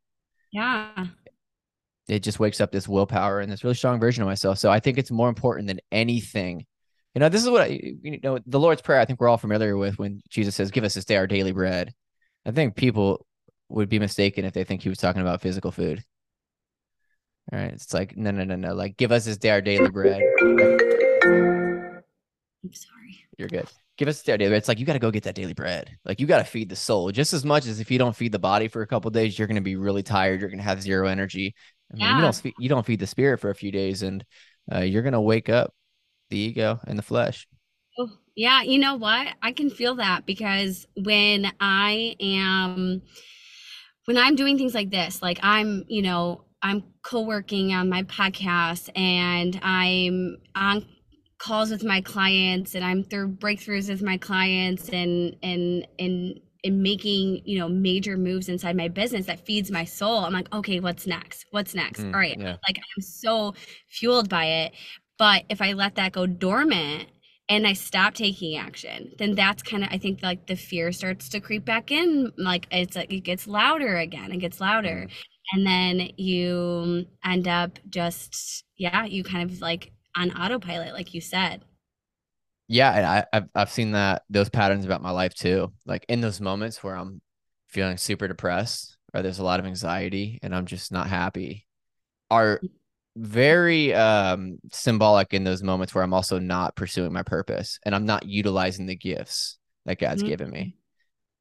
Yeah. 0.53 1.07
It 2.09 2.21
just 2.21 2.39
wakes 2.39 2.61
up 2.61 2.71
this 2.71 2.87
willpower 2.87 3.41
and 3.41 3.51
this 3.51 3.65
really 3.65 3.75
strong 3.75 3.99
version 3.99 4.23
of 4.23 4.29
myself. 4.29 4.59
So 4.59 4.71
I 4.71 4.79
think 4.79 4.99
it's 4.99 5.11
more 5.11 5.29
important 5.29 5.67
than 5.67 5.81
anything 5.91 6.67
you 7.17 7.21
know, 7.21 7.31
this 7.31 7.43
is 7.43 7.49
what 7.49 7.63
I, 7.63 7.81
you 8.03 8.21
know, 8.23 8.39
the 8.45 8.61
Lord's 8.61 8.83
Prayer, 8.83 9.01
I 9.01 9.07
think 9.07 9.23
we're 9.23 9.29
all 9.31 9.39
familiar 9.39 9.75
with 9.75 9.99
when 9.99 10.21
Jesus 10.29 10.55
says, 10.55 10.71
Give 10.71 10.85
us 10.85 10.93
this 10.93 11.07
day 11.07 11.17
our 11.17 11.27
daily 11.27 11.53
bread. 11.53 11.95
I 12.45 12.51
think 12.51 12.77
people 12.77 13.25
would 13.71 13.89
be 13.89 13.99
mistaken 13.99 14.45
if 14.45 14.53
they 14.53 14.65
think 14.65 14.83
he 14.83 14.91
was 14.91 14.99
talking 14.99 15.23
about 15.23 15.41
physical 15.41 15.71
food. 15.71 16.05
All 17.51 17.59
right. 17.59 17.73
It's 17.73 17.95
like, 17.95 18.19
no, 18.19 18.33
no, 18.33 18.45
no, 18.45 18.57
no. 18.57 18.75
Like, 18.75 18.99
give 18.99 19.13
us 19.13 19.25
this 19.25 19.39
day 19.39 19.49
our 19.49 19.63
daily 19.63 19.89
bread. 19.89 20.21
I'm 20.43 22.03
sorry. 22.75 23.25
You're 23.39 23.49
good. 23.49 23.71
Give 23.97 24.09
us 24.09 24.21
the 24.21 24.37
daily 24.37 24.51
bread. 24.51 24.59
It's 24.59 24.69
like 24.69 24.79
you 24.79 24.85
got 24.85 24.93
to 24.93 24.99
go 24.99 25.11
get 25.11 25.23
that 25.23 25.37
daily 25.37 25.55
bread. 25.55 25.97
Like 26.05 26.21
you 26.21 26.27
got 26.27 26.41
to 26.41 26.45
feed 26.45 26.69
the 26.69 26.77
soul 26.77 27.11
just 27.13 27.33
as 27.33 27.47
much 27.47 27.65
as 27.65 27.81
if 27.81 27.91
you 27.91 27.97
don't 27.97 28.15
feed 28.15 28.33
the 28.33 28.39
body 28.39 28.69
for 28.69 28.83
a 28.83 28.87
couple 28.87 29.11
days, 29.11 29.39
you're 29.39 29.49
going 29.49 29.55
to 29.55 29.63
be 29.63 29.77
really 29.77 30.03
tired. 30.03 30.41
You're 30.41 30.51
going 30.51 30.59
to 30.59 30.65
have 30.65 30.83
zero 30.83 31.07
energy. 31.07 31.55
I 31.91 31.95
mean, 31.95 32.03
yeah. 32.03 32.17
you 32.17 32.21
don't 32.21 32.35
feed, 32.35 32.55
you 32.59 32.69
don't 32.69 32.85
feed 32.85 33.01
the 33.01 33.07
spirit 33.07 33.41
for 33.41 33.49
a 33.49 33.55
few 33.55 33.73
days, 33.73 34.03
and 34.03 34.23
uh, 34.71 34.81
you're 34.81 35.03
going 35.03 35.15
to 35.15 35.21
wake 35.23 35.49
up 35.49 35.73
the 36.31 36.39
ego 36.39 36.81
and 36.87 36.99
the 36.99 37.03
flesh. 37.03 37.47
Oh, 37.99 38.11
yeah. 38.35 38.63
You 38.63 38.79
know 38.79 38.97
what? 38.97 39.29
I 39.43 39.53
can 39.53 39.71
feel 39.71 39.95
that 39.97 40.27
because 40.27 40.87
when 40.97 41.51
I 41.61 42.17
am, 42.21 43.03
when 44.05 44.19
I'm 44.19 44.37
doing 44.37 44.59
things 44.59 44.75
like 44.75 44.91
this, 44.91 45.23
like 45.23 45.39
I'm, 45.43 45.85
you 45.89 46.03
know, 46.03 46.45
I'm 46.63 46.85
co-working 47.03 47.73
on 47.73 47.89
my 47.89 48.03
podcast 48.05 48.91
and 48.97 49.59
I'm 49.63 50.39
on 50.55 50.87
calls 51.39 51.71
with 51.71 51.85
my 51.85 52.01
clients 52.01 52.75
and 52.75 52.85
I'm 52.85 53.05
through 53.05 53.37
breakthroughs 53.37 53.89
with 53.89 54.03
my 54.03 54.17
clients 54.17 54.89
and 54.89 55.37
and 55.43 55.87
and 55.99 56.41
in 56.63 56.83
making 56.83 57.43
you 57.45 57.59
know 57.59 57.69
major 57.69 58.17
moves 58.17 58.49
inside 58.49 58.77
my 58.77 58.89
business 58.89 59.27
that 59.27 59.39
feeds 59.47 59.71
my 59.71 59.85
soul 59.85 60.25
i'm 60.25 60.33
like 60.33 60.53
okay 60.53 60.81
what's 60.81 61.07
next 61.07 61.47
what's 61.53 61.75
next 61.75 62.01
mm, 62.01 62.13
all 62.13 62.19
right 62.19 62.41
yeah. 62.41 62.57
like 62.67 62.79
i'm 62.79 63.03
so 63.03 63.55
fueled 63.89 64.29
by 64.29 64.45
it 64.45 64.73
but 65.19 65.45
if 65.49 65.61
I 65.61 65.73
let 65.73 65.95
that 65.97 66.13
go 66.13 66.27
dormant 66.27 67.09
and 67.49 67.67
I 67.67 67.73
stop 67.75 68.15
taking 68.15 68.57
action, 68.57 69.13
then 69.19 69.35
that's 69.35 69.63
kind 69.63 69.85
of 69.85 69.91
I 69.93 69.99
think 69.99 70.23
like 70.23 70.47
the 70.47 70.57
fear 70.57 70.93
starts 70.93 71.29
to 71.31 71.41
creep 71.41 71.65
back 71.65 71.91
in. 71.91 72.33
Like 72.37 72.67
it's 72.71 72.97
like 72.97 73.13
it 73.13 73.21
gets 73.21 73.47
louder 73.47 73.97
again. 73.97 74.33
It 74.33 74.39
gets 74.39 74.61
louder. 74.61 75.07
Mm-hmm. 75.09 75.13
And 75.53 75.67
then 75.67 76.11
you 76.17 77.07
end 77.25 77.47
up 77.47 77.79
just 77.89 78.65
yeah, 78.77 79.05
you 79.05 79.23
kind 79.23 79.49
of 79.51 79.61
like 79.61 79.93
on 80.17 80.33
autopilot, 80.33 80.93
like 80.93 81.15
you 81.15 81.21
said. 81.21 81.63
Yeah, 82.69 82.93
and 82.93 83.07
I, 83.07 83.25
I've 83.33 83.49
I've 83.55 83.71
seen 83.71 83.93
that 83.93 84.23
those 84.29 84.49
patterns 84.49 84.85
about 84.85 85.03
my 85.03 85.13
life 85.13 85.35
too. 85.35 85.73
Like 85.87 86.05
in 86.09 86.21
those 86.21 86.41
moments 86.41 86.83
where 86.83 86.97
I'm 86.97 87.21
feeling 87.69 87.97
super 87.97 88.27
depressed 88.27 88.97
or 89.15 89.23
there's 89.23 89.39
a 89.39 89.45
lot 89.45 89.61
of 89.61 89.67
anxiety 89.67 90.41
and 90.43 90.55
I'm 90.55 90.67
just 90.67 90.91
not 90.91 91.07
happy, 91.09 91.67
are 92.31 92.61
very 93.17 93.95
um 93.95 94.59
symbolic 94.71 95.33
in 95.33 95.43
those 95.43 95.63
moments 95.63 95.95
where 95.95 96.05
I'm 96.05 96.13
also 96.13 96.39
not 96.39 96.77
pursuing 96.77 97.13
my 97.13 97.23
purpose 97.23 97.79
and 97.85 97.95
I'm 97.95 98.05
not 98.05 98.27
utilizing 98.27 98.87
the 98.87 98.97
gifts 98.97 99.59
that 99.87 99.99
God's 99.99 100.23
mm-hmm. 100.23 100.31
given 100.31 100.51
me. 100.51 100.77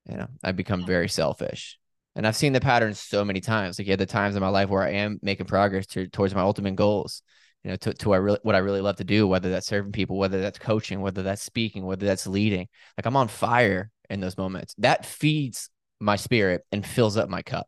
You 0.09 0.17
know, 0.17 0.27
I 0.43 0.51
become 0.51 0.85
very 0.85 1.09
selfish. 1.09 1.77
And 2.15 2.25
I've 2.25 2.35
seen 2.35 2.53
the 2.53 2.61
patterns 2.61 2.99
so 2.99 3.25
many 3.25 3.41
times. 3.41 3.77
Like, 3.77 3.88
yeah, 3.88 3.97
the 3.97 4.05
times 4.05 4.35
in 4.35 4.41
my 4.41 4.47
life 4.47 4.69
where 4.69 4.83
I 4.83 4.91
am 4.91 5.19
making 5.21 5.47
progress 5.47 5.85
to, 5.88 6.07
towards 6.07 6.33
my 6.33 6.41
ultimate 6.41 6.75
goals, 6.75 7.21
you 7.63 7.71
know, 7.71 7.75
to, 7.77 7.93
to 7.93 8.13
I 8.13 8.17
really, 8.17 8.39
what 8.43 8.55
I 8.55 8.59
really 8.59 8.79
love 8.79 8.97
to 8.97 9.03
do, 9.03 9.27
whether 9.27 9.49
that's 9.49 9.67
serving 9.67 9.91
people, 9.91 10.17
whether 10.17 10.39
that's 10.39 10.59
coaching, 10.59 11.01
whether 11.01 11.23
that's 11.23 11.41
speaking, 11.41 11.85
whether 11.85 12.05
that's 12.05 12.27
leading. 12.27 12.67
Like, 12.97 13.05
I'm 13.05 13.17
on 13.17 13.27
fire 13.27 13.91
in 14.09 14.21
those 14.21 14.38
moments. 14.38 14.75
That 14.77 15.05
feeds 15.05 15.69
my 15.99 16.15
spirit 16.15 16.61
and 16.71 16.85
fills 16.85 17.17
up 17.17 17.27
my 17.27 17.41
cup. 17.41 17.67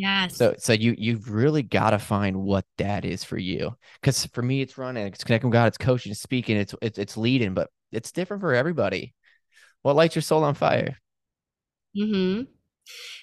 Yes. 0.00 0.38
So 0.38 0.54
so 0.56 0.72
you 0.72 0.94
you've 0.96 1.30
really 1.30 1.62
got 1.62 1.90
to 1.90 1.98
find 1.98 2.38
what 2.38 2.64
that 2.78 3.04
is 3.04 3.22
for 3.22 3.36
you. 3.36 3.76
Because 4.00 4.24
for 4.26 4.40
me, 4.40 4.62
it's 4.62 4.78
running, 4.78 5.06
it's 5.06 5.22
connecting 5.22 5.50
with 5.50 5.52
God, 5.54 5.66
it's 5.66 5.76
coaching, 5.76 6.10
it's 6.12 6.22
speaking, 6.22 6.56
it's 6.56 6.74
it's 6.80 6.98
it's 6.98 7.18
leading, 7.18 7.52
but 7.52 7.68
it's 7.92 8.10
different 8.10 8.40
for 8.40 8.54
everybody. 8.54 9.14
What 9.82 9.96
lights 9.96 10.14
your 10.14 10.22
soul 10.22 10.42
on 10.44 10.54
fire? 10.54 10.96
Hmm. 11.94 12.42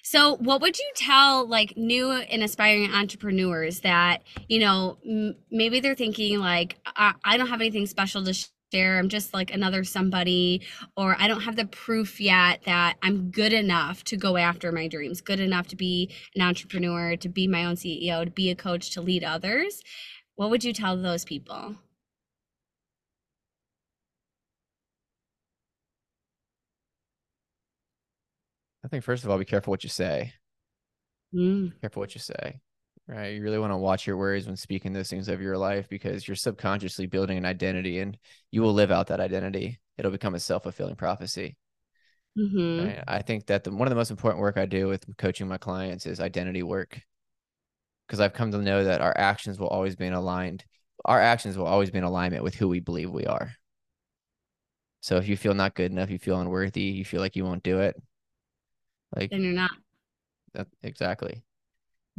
So, 0.03 0.35
what 0.35 0.61
would 0.61 0.77
you 0.77 0.91
tell 0.95 1.47
like 1.47 1.73
new 1.75 2.11
and 2.11 2.43
aspiring 2.43 2.93
entrepreneurs 2.93 3.79
that 3.79 4.21
you 4.47 4.59
know 4.59 4.99
m- 5.03 5.35
maybe 5.49 5.79
they're 5.79 5.95
thinking 5.95 6.37
like 6.37 6.77
I-, 6.85 7.15
I 7.23 7.37
don't 7.37 7.47
have 7.47 7.61
anything 7.61 7.87
special 7.87 8.23
to 8.23 8.47
share. 8.73 8.97
I'm 8.97 9.09
just 9.09 9.33
like 9.33 9.51
another 9.51 9.83
somebody, 9.83 10.61
or 10.95 11.15
I 11.19 11.27
don't 11.27 11.41
have 11.41 11.55
the 11.55 11.65
proof 11.65 12.19
yet 12.19 12.61
that 12.65 12.97
I'm 13.01 13.31
good 13.31 13.53
enough 13.53 14.03
to 14.05 14.17
go 14.17 14.37
after 14.37 14.71
my 14.71 14.87
dreams, 14.87 15.21
good 15.21 15.39
enough 15.39 15.67
to 15.67 15.75
be 15.75 16.11
an 16.35 16.41
entrepreneur, 16.41 17.15
to 17.17 17.29
be 17.29 17.47
my 17.47 17.65
own 17.65 17.75
CEO, 17.75 18.25
to 18.25 18.31
be 18.31 18.49
a 18.49 18.55
coach, 18.55 18.91
to 18.91 19.01
lead 19.01 19.23
others. 19.23 19.81
What 20.35 20.49
would 20.49 20.63
you 20.63 20.73
tell 20.73 20.97
those 20.97 21.25
people? 21.25 21.75
I 28.83 28.87
think 28.89 29.03
first 29.03 29.23
of 29.23 29.29
all, 29.29 29.37
be 29.37 29.45
careful 29.45 29.71
what 29.71 29.83
you 29.83 29.89
say. 29.89 30.33
Mm. 31.33 31.79
Careful 31.81 32.01
what 32.01 32.15
you 32.15 32.21
say 32.21 32.61
right? 33.07 33.33
You 33.35 33.41
really 33.41 33.59
want 33.59 33.71
to 33.71 33.77
watch 33.77 34.05
your 34.05 34.17
words 34.17 34.45
when 34.45 34.57
speaking 34.57 34.93
those 34.93 35.09
things 35.09 35.29
of 35.29 35.41
your 35.41 35.57
life 35.57 35.87
because 35.89 36.27
you're 36.27 36.35
subconsciously 36.35 37.07
building 37.07 37.37
an 37.37 37.45
identity 37.45 37.99
and 37.99 38.17
you 38.51 38.61
will 38.61 38.73
live 38.73 38.91
out 38.91 39.07
that 39.07 39.19
identity. 39.19 39.79
It'll 39.97 40.11
become 40.11 40.35
a 40.35 40.39
self 40.39 40.63
fulfilling 40.63 40.95
prophecy. 40.95 41.57
Mm-hmm. 42.37 42.85
Right? 42.85 43.03
I 43.07 43.21
think 43.21 43.47
that 43.47 43.63
the, 43.63 43.71
one 43.71 43.87
of 43.87 43.89
the 43.89 43.95
most 43.95 44.11
important 44.11 44.41
work 44.41 44.57
I 44.57 44.65
do 44.65 44.87
with 44.87 45.05
coaching 45.17 45.47
my 45.47 45.57
clients 45.57 46.05
is 46.05 46.19
identity 46.19 46.63
work 46.63 47.01
because 48.07 48.19
I've 48.19 48.33
come 48.33 48.51
to 48.51 48.57
know 48.57 48.83
that 48.83 49.01
our 49.01 49.17
actions 49.17 49.59
will 49.59 49.67
always 49.67 49.95
be 49.95 50.05
in 50.05 50.13
aligned. 50.13 50.65
Our 51.05 51.21
actions 51.21 51.57
will 51.57 51.65
always 51.65 51.89
be 51.89 51.97
in 51.97 52.03
alignment 52.03 52.43
with 52.43 52.55
who 52.55 52.67
we 52.67 52.79
believe 52.79 53.09
we 53.09 53.25
are. 53.25 53.53
So 54.99 55.17
if 55.17 55.27
you 55.27 55.37
feel 55.37 55.53
not 55.53 55.75
good 55.75 55.91
enough, 55.91 56.09
you 56.09 56.19
feel 56.19 56.39
unworthy, 56.39 56.81
you 56.81 57.05
feel 57.05 57.21
like 57.21 57.35
you 57.35 57.45
won't 57.45 57.63
do 57.63 57.79
it, 57.79 57.95
like 59.15 59.29
then 59.29 59.41
you're 59.41 59.53
not. 59.53 59.71
That, 60.53 60.67
exactly. 60.83 61.43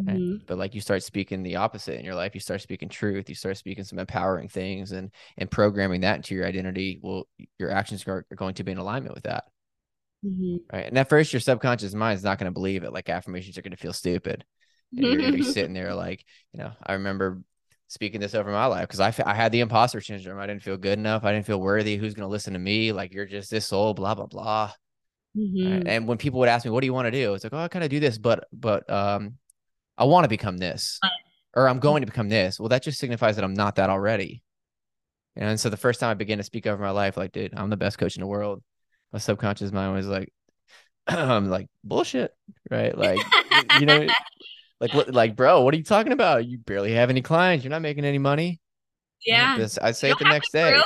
Mm-hmm. 0.01 0.45
But 0.47 0.59
like 0.59 0.75
you 0.75 0.81
start 0.81 1.03
speaking 1.03 1.43
the 1.43 1.57
opposite 1.57 1.99
in 1.99 2.05
your 2.05 2.15
life, 2.15 2.35
you 2.35 2.41
start 2.41 2.61
speaking 2.61 2.89
truth, 2.89 3.29
you 3.29 3.35
start 3.35 3.57
speaking 3.57 3.85
some 3.85 3.99
empowering 3.99 4.49
things 4.49 4.93
and 4.93 5.11
and 5.37 5.51
programming 5.51 6.03
that 6.03 6.17
into 6.17 6.35
your 6.35 6.47
identity. 6.47 7.01
Well, 7.03 7.27
your 7.59 7.71
actions 7.71 8.07
are, 8.07 8.25
are 8.31 8.37
going 8.37 8.55
to 8.55 8.65
be 8.65 8.73
in 8.73 8.79
alignment 8.79 9.15
with 9.15 9.25
that. 9.25 9.45
Mm-hmm. 10.25 10.57
Right. 10.73 10.87
And 10.87 10.99
at 10.99 11.09
first, 11.09 11.33
your 11.33 11.41
subconscious 11.41 11.95
mind 11.95 12.17
is 12.17 12.25
not 12.25 12.39
going 12.39 12.51
to 12.51 12.55
believe 12.55 12.85
it. 12.85 12.93
Like 12.93 13.09
affirmations 13.09 13.59
are 13.59 13.63
going 13.63 13.73
to 13.73 13.77
feel 13.77 13.93
stupid. 13.93 14.45
And 14.97 15.05
you're 15.05 15.17
going 15.17 15.33
to 15.33 15.37
be 15.37 15.45
sitting 15.53 15.75
there 15.75 15.95
like, 15.95 16.25
you 16.53 16.61
know, 16.61 16.73
I 16.85 16.95
remember 16.95 17.43
speaking 17.89 18.21
this 18.21 18.35
over 18.35 18.51
my 18.51 18.67
life 18.67 18.89
because 18.89 19.01
I, 19.01 19.15
I 19.25 19.35
had 19.35 19.53
the 19.53 19.61
imposter 19.61 20.01
syndrome. 20.01 20.39
I 20.39 20.47
didn't 20.47 20.63
feel 20.63 20.77
good 20.77 20.99
enough. 20.99 21.25
I 21.25 21.33
didn't 21.33 21.47
feel 21.47 21.61
worthy. 21.61 21.97
Who's 21.97 22.15
going 22.15 22.27
to 22.27 22.31
listen 22.31 22.53
to 22.53 22.59
me? 22.59 22.93
Like, 22.93 23.13
you're 23.13 23.27
just 23.27 23.51
this 23.51 23.67
soul, 23.67 23.95
blah, 23.95 24.15
blah, 24.15 24.27
blah. 24.27 24.73
Mm-hmm. 25.37 25.73
Right? 25.73 25.87
And 25.87 26.09
when 26.09 26.19
people 26.19 26.41
would 26.41 26.49
ask 26.49 26.65
me, 26.65 26.71
what 26.71 26.81
do 26.81 26.87
you 26.87 26.95
want 26.95 27.07
to 27.07 27.11
do? 27.13 27.35
It's 27.35 27.45
like, 27.45 27.53
oh, 27.53 27.59
I 27.59 27.69
kind 27.69 27.85
of 27.85 27.91
do 27.91 28.01
this, 28.01 28.19
but, 28.19 28.47
but, 28.53 28.89
um, 28.91 29.35
I 29.99 30.05
want 30.05 30.25
to 30.25 30.29
become 30.29 30.57
this 30.59 31.01
or 31.55 31.69
I'm 31.69 31.81
going 31.81 32.03
to 32.03 32.07
become 32.07 32.29
this. 32.29 32.61
Well, 32.61 32.69
that 32.69 32.83
just 32.83 32.99
signifies 32.99 33.37
that 33.37 33.45
I'm 33.45 33.55
not 33.55 33.77
that 33.77 33.91
already. 33.91 34.43
And 35.37 35.59
so 35.59 35.69
the 35.69 35.77
first 35.77 36.01
time 36.01 36.11
I 36.11 36.15
began 36.15 36.39
to 36.39 36.45
speak 36.45 36.67
over 36.67 36.83
my 36.83 36.91
life, 36.91 37.17
like, 37.17 37.33
dude, 37.33 37.53
I'm 37.57 37.71
the 37.71 37.77
best 37.77 37.99
coach 37.99 38.17
in 38.17 38.21
the 38.21 38.27
world. 38.27 38.63
My 39.13 39.19
subconscious 39.19 39.73
mind 39.73 39.95
was 39.95 40.07
like, 40.07 40.33
I'm 41.07 41.49
like 41.51 41.69
bullshit, 41.85 42.33
right? 42.71 42.97
Like, 42.99 43.19
you 43.81 43.87
know, 43.87 44.07
like, 44.81 44.95
like, 45.09 45.37
bro, 45.37 45.63
what 45.63 45.75
are 45.75 45.77
you 45.77 45.85
talking 45.85 46.13
about? 46.13 46.47
You 46.47 46.59
barely 46.59 46.93
have 46.93 47.11
any 47.11 47.23
clients. 47.23 47.65
You're 47.65 47.71
not 47.71 47.83
making 47.83 48.05
any 48.05 48.19
money. 48.19 48.61
Yeah. 49.27 49.67
I'd 49.83 49.97
say 49.97 50.11
it 50.11 50.19
the 50.19 50.25
next 50.27 50.53
day. 50.53 50.73
Proof? 50.73 50.85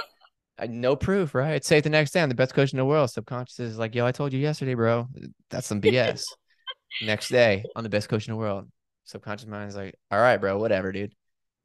I, 0.58 0.66
no 0.68 0.96
proof, 0.96 1.34
right? 1.34 1.52
I'd 1.52 1.64
say 1.64 1.78
it 1.78 1.84
the 1.84 1.90
next 1.90 2.12
day. 2.12 2.22
I'm 2.22 2.30
the 2.30 2.34
best 2.34 2.54
coach 2.54 2.72
in 2.72 2.78
the 2.78 2.84
world. 2.84 3.10
Subconscious 3.10 3.60
is 3.60 3.78
like, 3.78 3.94
yo, 3.94 4.06
I 4.06 4.12
told 4.12 4.32
you 4.32 4.38
yesterday, 4.38 4.74
bro. 4.74 5.08
That's 5.50 5.66
some 5.66 5.80
BS. 5.80 6.24
next 7.02 7.28
day, 7.28 7.64
I'm 7.76 7.82
the 7.82 7.90
best 7.90 8.08
coach 8.08 8.26
in 8.26 8.32
the 8.32 8.38
world. 8.38 8.68
Subconscious 9.04 9.48
mind 9.48 9.68
is 9.68 9.76
like, 9.76 9.94
all 10.10 10.20
right, 10.20 10.36
bro, 10.36 10.58
whatever, 10.58 10.92
dude. 10.92 11.14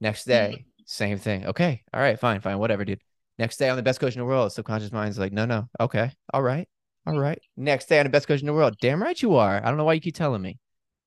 Next 0.02 0.28
mm-hmm. 0.28 0.52
day, 0.52 0.66
same 0.86 1.18
thing. 1.18 1.46
Okay, 1.48 1.84
all 1.94 2.02
right, 2.02 2.20
fine, 2.20 2.42
fine, 2.42 2.60
whatever, 2.60 2.86
dude. 2.86 3.02
Next 3.40 3.58
day, 3.58 3.70
I'm 3.70 3.76
the 3.76 3.84
best 3.84 4.00
coach 4.00 4.14
in 4.14 4.20
the 4.20 4.26
world. 4.26 4.52
Subconscious 4.52 4.92
mind 4.92 5.10
is 5.10 5.20
like, 5.20 5.32
no, 5.32 5.46
no, 5.46 5.68
okay, 5.80 6.12
all 6.34 6.42
right, 6.42 6.68
All 7.06 7.14
mm-hmm. 7.14 7.22
right. 7.22 7.42
Next 7.56 7.86
day, 7.86 8.00
I'm 8.00 8.06
the 8.06 8.10
best 8.10 8.28
coach 8.28 8.42
in 8.42 8.48
the 8.48 8.54
world. 8.54 8.76
Damn 8.82 9.02
right 9.02 9.22
you 9.22 9.36
are. 9.36 9.58
I 9.64 9.68
don't 9.68 9.78
know 9.78 9.84
why 9.84 9.94
you 9.94 10.02
keep 10.02 10.16
telling 10.16 10.42
me. 10.42 10.60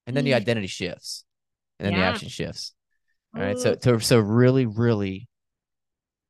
And 0.06 0.16
then 0.16 0.24
the 0.24 0.30
mm-hmm. 0.30 0.36
identity 0.38 0.66
shifts, 0.66 1.24
and 1.78 1.86
then 1.86 1.94
the 1.98 2.04
action 2.04 2.28
shifts. 2.28 2.72
All 3.34 3.42
right. 3.42 3.58
So, 3.58 3.76
so, 3.80 3.98
so 3.98 4.18
really, 4.18 4.66
really 4.66 5.28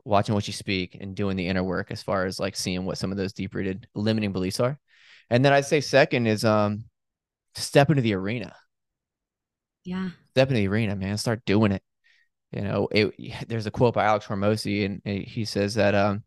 watching 0.04 0.34
what 0.34 0.46
you 0.46 0.52
speak 0.52 0.96
and 1.00 1.14
doing 1.14 1.36
the 1.36 1.46
inner 1.46 1.62
work 1.62 1.90
as 1.90 2.02
far 2.02 2.26
as 2.26 2.38
like 2.38 2.56
seeing 2.56 2.84
what 2.84 2.98
some 2.98 3.10
of 3.10 3.16
those 3.16 3.32
deep 3.32 3.54
rooted 3.54 3.86
limiting 3.94 4.32
beliefs 4.32 4.60
are. 4.60 4.78
And 5.28 5.44
then 5.44 5.52
I'd 5.52 5.66
say 5.66 5.80
second 5.80 6.26
is 6.26 6.44
um 6.44 6.84
step 7.54 7.90
into 7.90 8.02
the 8.02 8.14
arena. 8.14 8.54
Yeah. 9.84 10.10
Step 10.32 10.48
into 10.48 10.60
the 10.60 10.68
arena, 10.68 10.96
man. 10.96 11.16
Start 11.16 11.44
doing 11.44 11.72
it. 11.72 11.82
You 12.52 12.62
know, 12.62 12.88
it 12.90 13.14
there's 13.48 13.66
a 13.66 13.70
quote 13.70 13.94
by 13.94 14.04
Alex 14.04 14.26
Hormozi, 14.26 14.84
and 14.84 15.02
he 15.04 15.44
says 15.44 15.74
that 15.74 15.94
um 15.94 16.24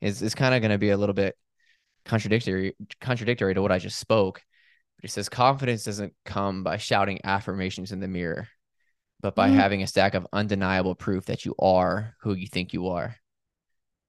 it's, 0.00 0.20
it's 0.20 0.34
kind 0.34 0.54
of 0.54 0.60
going 0.60 0.72
to 0.72 0.78
be 0.78 0.90
a 0.90 0.96
little 0.96 1.14
bit 1.14 1.36
contradictory 2.04 2.74
contradictory 3.00 3.54
to 3.54 3.62
what 3.62 3.72
I 3.72 3.78
just 3.78 3.98
spoke. 3.98 4.42
But 4.96 5.04
he 5.04 5.08
says 5.08 5.28
confidence 5.28 5.84
doesn't 5.84 6.14
come 6.24 6.64
by 6.64 6.76
shouting 6.76 7.20
affirmations 7.24 7.92
in 7.92 8.00
the 8.00 8.08
mirror, 8.08 8.48
but 9.20 9.34
by 9.34 9.48
Mhm. 9.48 9.54
having 9.54 9.82
a 9.82 9.86
stack 9.86 10.14
of 10.14 10.26
undeniable 10.32 10.94
proof 10.94 11.26
that 11.26 11.44
you 11.44 11.54
are 11.58 12.16
who 12.22 12.34
you 12.34 12.46
think 12.46 12.72
you 12.72 12.88
are. 12.88 13.16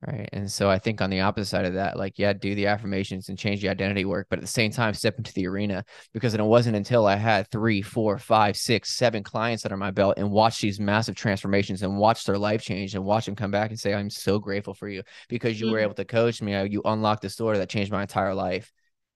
Right. 0.06 0.28
And 0.34 0.52
so 0.52 0.70
I 0.70 0.80
think 0.80 1.00
on 1.00 1.10
the 1.10 1.22
opposite 1.22 1.50
side 1.50 1.63
of 1.63 1.76
that, 1.76 1.98
like, 1.98 2.20
yeah, 2.20 2.34
do 2.34 2.56
the 2.56 2.68
affirmations 2.68 3.30
and 3.30 3.38
change 3.38 3.62
the 3.62 3.70
identity 3.70 4.04
work, 4.04 4.28
but 4.30 4.38
at 4.38 4.42
the 4.42 4.48
same 4.48 4.70
time, 4.70 4.94
step 4.94 5.18
into 5.18 5.32
the 5.34 5.48
arena 5.48 5.86
because 6.12 6.34
it 6.34 6.44
wasn't 6.44 6.76
until 6.76 7.08
I 7.08 7.16
had 7.16 7.50
three, 7.50 7.82
four, 7.82 8.18
five, 8.18 8.58
six, 8.58 8.98
seven 8.98 9.24
clients 9.24 9.66
under 9.66 9.78
my 9.78 9.92
belt 9.92 10.16
and 10.18 10.30
watched 10.30 10.62
these 10.62 10.78
massive 10.78 11.16
transformations 11.16 11.84
and 11.84 11.98
watched 11.98 12.28
their 12.28 12.38
life 12.38 12.62
change 12.62 12.96
and 12.96 13.06
watch 13.06 13.26
them 13.26 13.36
come 13.36 13.52
back 13.52 13.70
and 13.70 13.80
say, 13.80 13.94
I'm 13.94 14.10
so 14.10 14.39
grateful 14.39 14.74
for 14.74 14.89
you 14.89 15.04
because 15.30 15.58
you 15.62 15.70
were 15.70 15.78
Mhm. 15.78 15.84
able 15.84 15.94
to 15.94 16.06
coach 16.06 16.42
me. 16.42 16.62
You 16.68 16.82
unlocked 16.84 17.22
this 17.22 17.38
door 17.38 17.58
that 17.58 17.70
changed 17.70 17.92
my 17.92 18.02
entire 18.02 18.34
life. 18.34 18.74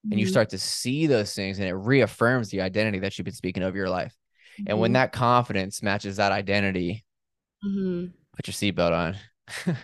And 0.09 0.17
you 0.21 0.25
Mhm. 0.25 0.29
start 0.29 0.49
to 0.51 0.57
see 0.57 1.05
those 1.05 1.35
things 1.35 1.59
and 1.59 1.67
it 1.67 1.73
reaffirms 1.73 2.47
the 2.47 2.61
identity 2.61 2.99
that 2.99 3.17
you've 3.17 3.25
been 3.25 3.33
speaking 3.33 3.63
of 3.63 3.75
your 3.75 3.89
life. 3.89 4.15
And 4.65 4.79
when 4.79 4.91
Mhm. 4.91 4.93
that 4.93 5.11
confidence 5.11 5.83
matches 5.83 6.15
that 6.15 6.31
identity, 6.31 7.03
Mhm. 7.61 8.13
put 8.37 8.47
your 8.47 8.53
seatbelt 8.53 8.93
on. 8.93 9.17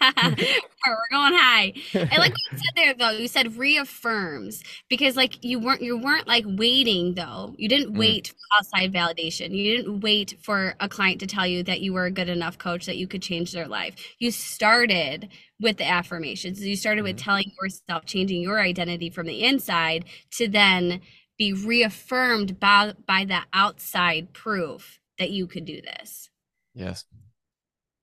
We're 0.86 0.96
going 1.10 1.34
high. 1.34 1.72
I 2.10 2.18
like 2.18 2.32
what 2.32 2.40
you 2.52 2.58
said 2.58 2.72
there 2.76 2.94
though. 2.94 3.10
You 3.10 3.28
said 3.28 3.56
reaffirms 3.56 4.62
because 4.88 5.16
like 5.16 5.44
you 5.44 5.58
weren't 5.58 5.82
you 5.82 5.98
weren't 5.98 6.26
like 6.26 6.44
waiting 6.46 7.14
though. 7.14 7.54
You 7.58 7.68
didn't 7.68 7.94
Mm. 7.94 7.98
wait 7.98 8.28
for 8.28 8.36
outside 8.58 8.92
validation. 8.92 9.50
You 9.54 9.76
didn't 9.76 10.00
wait 10.00 10.36
for 10.42 10.74
a 10.80 10.88
client 10.88 11.20
to 11.20 11.26
tell 11.26 11.46
you 11.46 11.62
that 11.64 11.80
you 11.80 11.92
were 11.92 12.06
a 12.06 12.10
good 12.10 12.28
enough 12.28 12.58
coach 12.58 12.86
that 12.86 12.96
you 12.96 13.06
could 13.06 13.22
change 13.22 13.52
their 13.52 13.68
life. 13.68 13.94
You 14.18 14.30
started 14.30 15.28
with 15.60 15.78
the 15.78 15.86
affirmations. 15.88 16.60
You 16.64 16.76
started 16.76 17.02
with 17.02 17.16
Mhm. 17.16 17.22
telling 17.24 17.52
yourself, 17.60 18.04
changing 18.06 18.42
your 18.42 18.60
identity 18.60 19.10
from 19.10 19.26
the 19.26 19.44
inside 19.44 20.04
to 20.32 20.48
then 20.48 21.00
be 21.38 21.52
reaffirmed 21.52 22.58
by 22.60 22.94
by 23.06 23.24
the 23.24 23.40
outside 23.52 24.32
proof 24.32 25.00
that 25.18 25.30
you 25.30 25.46
could 25.46 25.64
do 25.64 25.80
this. 25.82 26.30
Yes. 26.74 27.04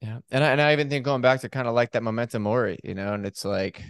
Yeah. 0.05 0.19
And 0.31 0.43
I, 0.43 0.51
and 0.51 0.61
I 0.61 0.73
even 0.73 0.89
think 0.89 1.05
going 1.05 1.21
back 1.21 1.41
to 1.41 1.49
kind 1.49 1.67
of 1.67 1.73
like 1.73 1.91
that 1.91 2.03
memento 2.03 2.39
mori, 2.39 2.79
you 2.83 2.93
know, 2.93 3.13
and 3.13 3.25
it's 3.25 3.45
like, 3.45 3.81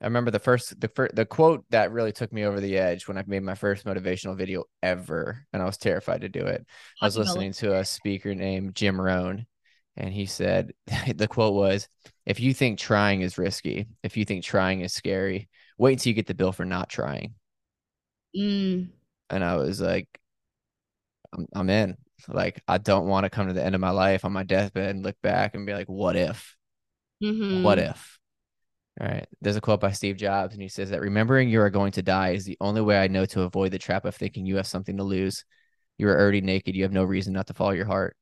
I 0.00 0.04
remember 0.04 0.30
the 0.30 0.38
first, 0.38 0.78
the 0.78 0.88
first, 0.88 1.14
the 1.14 1.24
quote 1.24 1.64
that 1.70 1.90
really 1.90 2.12
took 2.12 2.30
me 2.32 2.44
over 2.44 2.60
the 2.60 2.76
edge 2.76 3.08
when 3.08 3.16
I 3.16 3.24
made 3.26 3.42
my 3.42 3.54
first 3.54 3.86
motivational 3.86 4.36
video 4.36 4.64
ever. 4.82 5.46
And 5.52 5.62
I 5.62 5.64
was 5.64 5.78
terrified 5.78 6.20
to 6.20 6.28
do 6.28 6.44
it. 6.44 6.66
I 7.00 7.06
was 7.06 7.16
listening 7.16 7.52
to 7.54 7.76
a 7.76 7.84
speaker 7.84 8.34
named 8.34 8.74
Jim 8.74 9.00
Rohn, 9.00 9.46
and 9.96 10.12
he 10.12 10.26
said, 10.26 10.74
the 11.14 11.28
quote 11.28 11.54
was, 11.54 11.88
if 12.26 12.40
you 12.40 12.52
think 12.52 12.78
trying 12.78 13.22
is 13.22 13.38
risky, 13.38 13.86
if 14.02 14.16
you 14.18 14.26
think 14.26 14.44
trying 14.44 14.82
is 14.82 14.92
scary, 14.92 15.48
wait 15.78 15.94
until 15.94 16.10
you 16.10 16.14
get 16.14 16.26
the 16.26 16.34
bill 16.34 16.52
for 16.52 16.66
not 16.66 16.90
trying. 16.90 17.34
Mm, 18.34 18.92
And 19.30 19.44
I 19.44 19.56
was 19.56 19.80
like, 19.80 20.08
I'm, 21.32 21.46
I'm 21.54 21.70
in. 21.70 21.96
Like, 22.28 22.62
I 22.66 22.78
don't 22.78 23.06
want 23.06 23.24
to 23.24 23.30
come 23.30 23.46
to 23.48 23.52
the 23.52 23.64
end 23.64 23.74
of 23.74 23.80
my 23.80 23.90
life 23.90 24.24
on 24.24 24.32
my 24.32 24.42
deathbed 24.42 24.90
and 24.96 25.04
look 25.04 25.16
back 25.22 25.54
and 25.54 25.66
be 25.66 25.74
like, 25.74 25.88
what 25.88 26.16
if? 26.16 26.56
mhm. 27.22 27.62
What 27.62 27.78
if? 27.78 28.18
All 29.00 29.06
right. 29.06 29.26
There's 29.42 29.56
a 29.56 29.60
quote 29.60 29.80
by 29.80 29.92
Steve 29.92 30.16
Jobs, 30.16 30.54
and 30.54 30.62
he 30.62 30.68
says 30.68 30.90
that 30.90 31.00
remembering 31.02 31.48
you 31.50 31.60
are 31.60 31.70
going 31.70 31.92
to 31.92 32.02
die 32.02 32.30
is 32.30 32.44
the 32.44 32.56
only 32.60 32.80
way 32.80 32.98
I 32.98 33.08
know 33.08 33.26
to 33.26 33.42
avoid 33.42 33.72
the 33.72 33.78
trap 33.78 34.04
of 34.06 34.14
thinking 34.16 34.46
you 34.46 34.56
have 34.56 34.66
something 34.66 34.96
to 34.96 35.02
lose. 35.04 35.44
You 35.98 36.08
are 36.08 36.18
already 36.18 36.40
naked. 36.40 36.74
You 36.74 36.82
have 36.84 36.92
no 36.92 37.04
reason 37.04 37.32
not 37.34 37.46
to 37.48 37.54
follow 37.54 37.72
your 37.72 37.86
heart. 37.86 38.16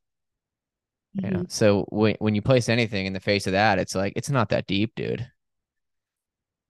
You 1.14 1.30
know. 1.30 1.38
Mhm. 1.40 1.50
So 1.50 1.86
when 1.90 2.16
when 2.18 2.34
you 2.34 2.42
place 2.42 2.68
anything 2.68 3.06
in 3.06 3.12
the 3.12 3.20
face 3.20 3.46
of 3.46 3.52
that, 3.52 3.78
it's 3.78 3.94
like 3.94 4.14
it's 4.16 4.30
not 4.30 4.48
that 4.48 4.66
deep, 4.66 4.94
dude. 4.96 5.28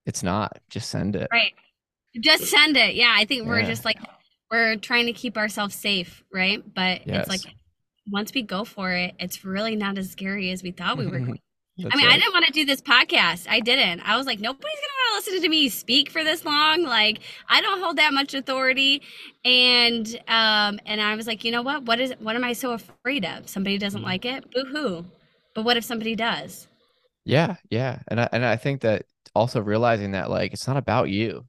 It's 0.05 0.21
not. 0.21 0.59
Just 0.69 0.89
send 0.89 1.15
it. 1.15 1.27
Right. 1.31 1.53
Just 2.19 2.45
send 2.45 2.77
it. 2.77 2.95
Yeah, 2.95 3.13
I 3.15 3.25
think 3.25 3.47
we're 3.47 3.59
Yeah. 3.59 3.65
just 3.67 3.85
like 3.85 3.97
we're 4.55 4.75
trying 4.77 5.05
to 5.07 5.13
keep 5.13 5.37
ourselves 5.37 5.75
safe, 5.75 6.23
right? 6.33 6.63
But 6.73 7.01
it's 7.05 7.29
like 7.29 7.41
once 8.09 8.33
we 8.33 8.41
go 8.41 8.63
for 8.63 8.91
it, 8.91 9.15
it's 9.19 9.43
really 9.45 9.75
not 9.75 9.97
as 9.97 10.09
scary 10.11 10.51
as 10.51 10.63
we 10.63 10.71
thought 10.71 10.97
we 10.97 11.07
were 11.07 11.19
going. 11.19 11.39
I 11.91 11.97
mean, 11.97 12.07
I 12.07 12.17
didn't 12.17 12.31
want 12.31 12.45
to 12.45 12.53
do 12.53 12.63
this 12.63 12.79
podcast. 12.81 13.47
I 13.49 13.59
didn't. 13.59 13.99
I 14.07 14.15
was 14.15 14.25
like, 14.25 14.39
nobody's 14.39 14.63
gonna 14.63 15.13
want 15.13 15.25
to 15.25 15.31
listen 15.31 15.43
to 15.43 15.49
me 15.49 15.67
speak 15.67 16.09
for 16.09 16.23
this 16.23 16.45
long. 16.45 16.83
Like, 16.83 17.19
I 17.49 17.59
don't 17.59 17.81
hold 17.81 17.97
that 17.97 18.13
much 18.13 18.33
authority. 18.33 19.01
And 19.43 20.07
um, 20.29 20.79
and 20.85 21.01
I 21.01 21.15
was 21.15 21.27
like, 21.27 21.43
you 21.43 21.51
know 21.51 21.61
what? 21.61 21.83
What 21.83 21.99
is 21.99 22.13
what 22.19 22.37
am 22.37 22.45
I 22.45 22.53
so 22.53 22.71
afraid 22.71 23.25
of? 23.25 23.49
Somebody 23.49 23.77
doesn't 23.77 24.01
Mhm. 24.01 24.05
like 24.05 24.23
it? 24.23 24.49
Boo 24.51 24.63
hoo. 24.71 25.05
But 25.53 25.65
what 25.65 25.75
if 25.75 25.83
somebody 25.83 26.15
does? 26.15 26.67
Yeah, 27.25 27.55
yeah, 27.69 27.99
and 28.07 28.21
I 28.21 28.29
and 28.31 28.45
I 28.45 28.55
think 28.55 28.81
that 28.81 29.05
also 29.33 29.59
realizing 29.59 30.11
that 30.11 30.29
like 30.29 30.53
it's 30.53 30.67
not 30.67 30.77
about 30.77 31.09
you. 31.09 31.45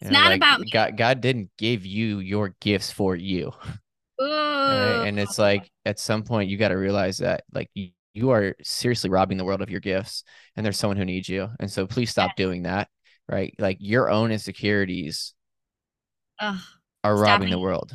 It's 0.00 0.10
know, 0.10 0.20
not 0.20 0.28
like, 0.28 0.38
about 0.38 0.60
me. 0.60 0.70
God. 0.70 0.96
God 0.96 1.20
didn't 1.20 1.50
give 1.58 1.84
you 1.84 2.20
your 2.20 2.54
gifts 2.60 2.90
for 2.90 3.14
you, 3.16 3.52
right? 4.20 5.04
And 5.06 5.18
it's 5.18 5.38
like 5.38 5.70
at 5.84 5.98
some 5.98 6.22
point 6.22 6.48
you 6.48 6.56
got 6.56 6.68
to 6.68 6.74
realize 6.74 7.18
that 7.18 7.44
like 7.52 7.68
you, 7.74 7.90
you 8.14 8.30
are 8.30 8.56
seriously 8.62 9.10
robbing 9.10 9.36
the 9.38 9.44
world 9.44 9.62
of 9.62 9.70
your 9.70 9.80
gifts, 9.80 10.24
and 10.56 10.64
there's 10.64 10.78
someone 10.78 10.96
who 10.96 11.04
needs 11.04 11.28
you, 11.28 11.48
and 11.60 11.70
so 11.70 11.86
please 11.86 12.10
stop 12.10 12.34
doing 12.36 12.62
that, 12.62 12.88
right? 13.28 13.54
Like 13.58 13.76
your 13.80 14.10
own 14.10 14.32
insecurities 14.32 15.34
Ugh. 16.40 16.58
are 17.04 17.16
robbing 17.16 17.50
the 17.50 17.58
world, 17.58 17.92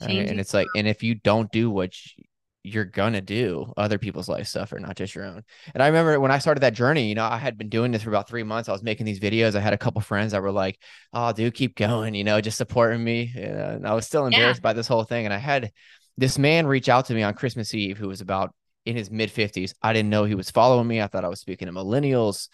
right? 0.00 0.28
And 0.28 0.40
it's 0.40 0.54
like, 0.54 0.68
and 0.76 0.86
if 0.86 1.02
you 1.02 1.14
don't 1.14 1.50
do 1.50 1.70
what 1.70 1.92
you, 2.16 2.24
you're 2.62 2.84
gonna 2.84 3.20
do, 3.22 3.72
other 3.76 3.98
people's 3.98 4.28
lives 4.28 4.50
suffer, 4.50 4.78
not 4.78 4.96
just 4.96 5.14
your 5.14 5.24
own. 5.24 5.42
And 5.74 5.82
I 5.82 5.86
remember 5.86 6.20
when 6.20 6.30
I 6.30 6.38
started 6.38 6.60
that 6.60 6.74
journey, 6.74 7.08
you 7.08 7.14
know, 7.14 7.24
I 7.24 7.38
had 7.38 7.56
been 7.56 7.70
doing 7.70 7.90
this 7.90 8.02
for 8.02 8.10
about 8.10 8.28
three 8.28 8.42
months. 8.42 8.68
I 8.68 8.72
was 8.72 8.82
making 8.82 9.06
these 9.06 9.20
videos. 9.20 9.54
I 9.54 9.60
had 9.60 9.72
a 9.72 9.78
couple 9.78 10.00
friends 10.02 10.32
that 10.32 10.42
were 10.42 10.52
like, 10.52 10.78
"Oh, 11.12 11.32
dude, 11.32 11.54
keep 11.54 11.76
going," 11.76 12.14
you 12.14 12.24
know, 12.24 12.40
just 12.40 12.58
supporting 12.58 13.02
me. 13.02 13.32
You 13.34 13.48
know, 13.48 13.70
and 13.70 13.86
I 13.86 13.94
was 13.94 14.06
still 14.06 14.22
Yeah. 14.22 14.28
embarrassed 14.28 14.62
by 14.62 14.72
this 14.74 14.88
whole 14.88 15.04
thing. 15.04 15.24
And 15.24 15.34
I 15.34 15.38
had 15.38 15.72
this 16.18 16.38
man 16.38 16.66
reach 16.66 16.88
out 16.88 17.06
to 17.06 17.14
me 17.14 17.22
on 17.22 17.34
Christmas 17.34 17.74
Eve 17.74 17.96
who 17.98 18.08
was 18.08 18.20
about 18.20 18.54
in 18.84 18.96
his 18.96 19.10
mid 19.10 19.30
50s. 19.30 19.74
I 19.82 19.92
didn't 19.92 20.10
know 20.10 20.24
he 20.24 20.34
was 20.34 20.50
following 20.50 20.86
me. 20.86 21.00
I 21.00 21.06
thought 21.06 21.24
I 21.24 21.28
was 21.28 21.40
speaking 21.40 21.66
to 21.66 21.72
millennials. 21.72 22.48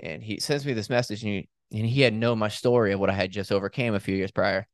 And 0.00 0.22
he 0.22 0.38
sends 0.40 0.64
me 0.64 0.72
this 0.72 0.90
message 0.90 1.24
and 1.24 1.32
he, 1.32 1.48
and 1.78 1.86
he 1.86 2.02
had 2.02 2.14
known 2.14 2.38
my 2.38 2.48
story 2.48 2.92
of 2.92 3.00
what 3.00 3.10
I 3.10 3.14
had 3.14 3.30
just 3.32 3.50
overcame 3.52 3.94
a 3.94 4.00
few 4.00 4.14
years 4.16 4.30
prior. 4.30 4.66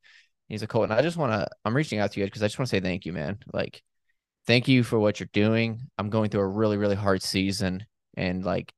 He's 0.47 0.61
like, 0.61 0.69
Colton, 0.69 0.95
I 0.95 1.01
just 1.01 1.17
want 1.17 1.31
to, 1.31 1.47
I'm 1.63 1.75
reaching 1.75 1.99
out 1.99 2.11
to 2.11 2.19
you 2.19 2.25
because 2.27 2.43
I 2.43 2.47
just 2.47 2.59
want 2.59 2.69
to 2.69 2.75
say 2.75 2.79
thank 2.79 3.05
you, 3.05 3.13
man. 3.13 3.39
Like, 3.51 3.81
thank 4.47 4.67
you 4.67 4.83
for 4.83 4.99
what 4.99 5.19
you're 5.19 5.29
doing. 5.33 5.81
I'm 5.97 6.09
going 6.09 6.29
through 6.29 6.41
a 6.41 6.47
really, 6.47 6.77
really 6.77 6.95
hard 6.95 7.21
season 7.21 7.85
and 8.15 8.43
like, 8.43 8.73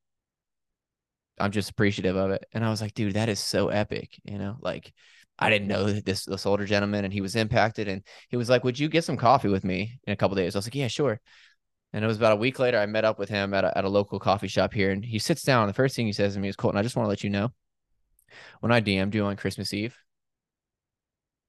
I'm 1.39 1.51
just 1.51 1.69
appreciative 1.69 2.15
of 2.15 2.31
it. 2.31 2.45
And 2.51 2.65
I 2.65 2.69
was 2.69 2.81
like, 2.81 2.93
dude, 2.93 3.13
that 3.13 3.29
is 3.29 3.39
so 3.39 3.69
epic. 3.69 4.19
You 4.23 4.37
know, 4.39 4.57
like, 4.59 4.91
I 5.39 5.49
didn't 5.49 5.67
know 5.67 5.91
that 5.91 6.05
this 6.05 6.25
this 6.25 6.45
older 6.45 6.65
gentleman 6.65 7.05
and 7.05 7.13
he 7.13 7.21
was 7.21 7.35
impacted. 7.35 7.87
And 7.87 8.01
he 8.29 8.37
was 8.37 8.49
like, 8.49 8.63
Would 8.63 8.79
you 8.79 8.89
get 8.89 9.03
some 9.03 9.17
coffee 9.17 9.49
with 9.49 9.63
me 9.63 9.99
in 10.05 10.13
a 10.13 10.15
couple 10.15 10.35
days? 10.35 10.55
I 10.55 10.59
was 10.59 10.65
like, 10.65 10.75
Yeah, 10.75 10.87
sure. 10.87 11.21
And 11.93 12.03
it 12.03 12.07
was 12.07 12.17
about 12.17 12.33
a 12.33 12.37
week 12.37 12.59
later, 12.59 12.79
I 12.79 12.85
met 12.85 13.05
up 13.05 13.19
with 13.19 13.29
him 13.29 13.53
at 13.53 13.63
a, 13.63 13.77
at 13.77 13.85
a 13.85 13.89
local 13.89 14.19
coffee 14.19 14.47
shop 14.47 14.73
here. 14.73 14.91
And 14.91 15.05
he 15.05 15.19
sits 15.19 15.43
down. 15.43 15.63
And 15.63 15.69
the 15.69 15.73
first 15.75 15.95
thing 15.95 16.05
he 16.05 16.13
says 16.13 16.33
to 16.33 16.39
me 16.39 16.49
is, 16.49 16.55
Colton, 16.55 16.79
I 16.79 16.83
just 16.83 16.95
want 16.95 17.05
to 17.05 17.09
let 17.09 17.23
you 17.23 17.29
know 17.29 17.51
when 18.59 18.71
I 18.71 18.81
DM'd 18.81 19.15
you 19.15 19.25
on 19.25 19.35
Christmas 19.37 19.73
Eve, 19.73 19.95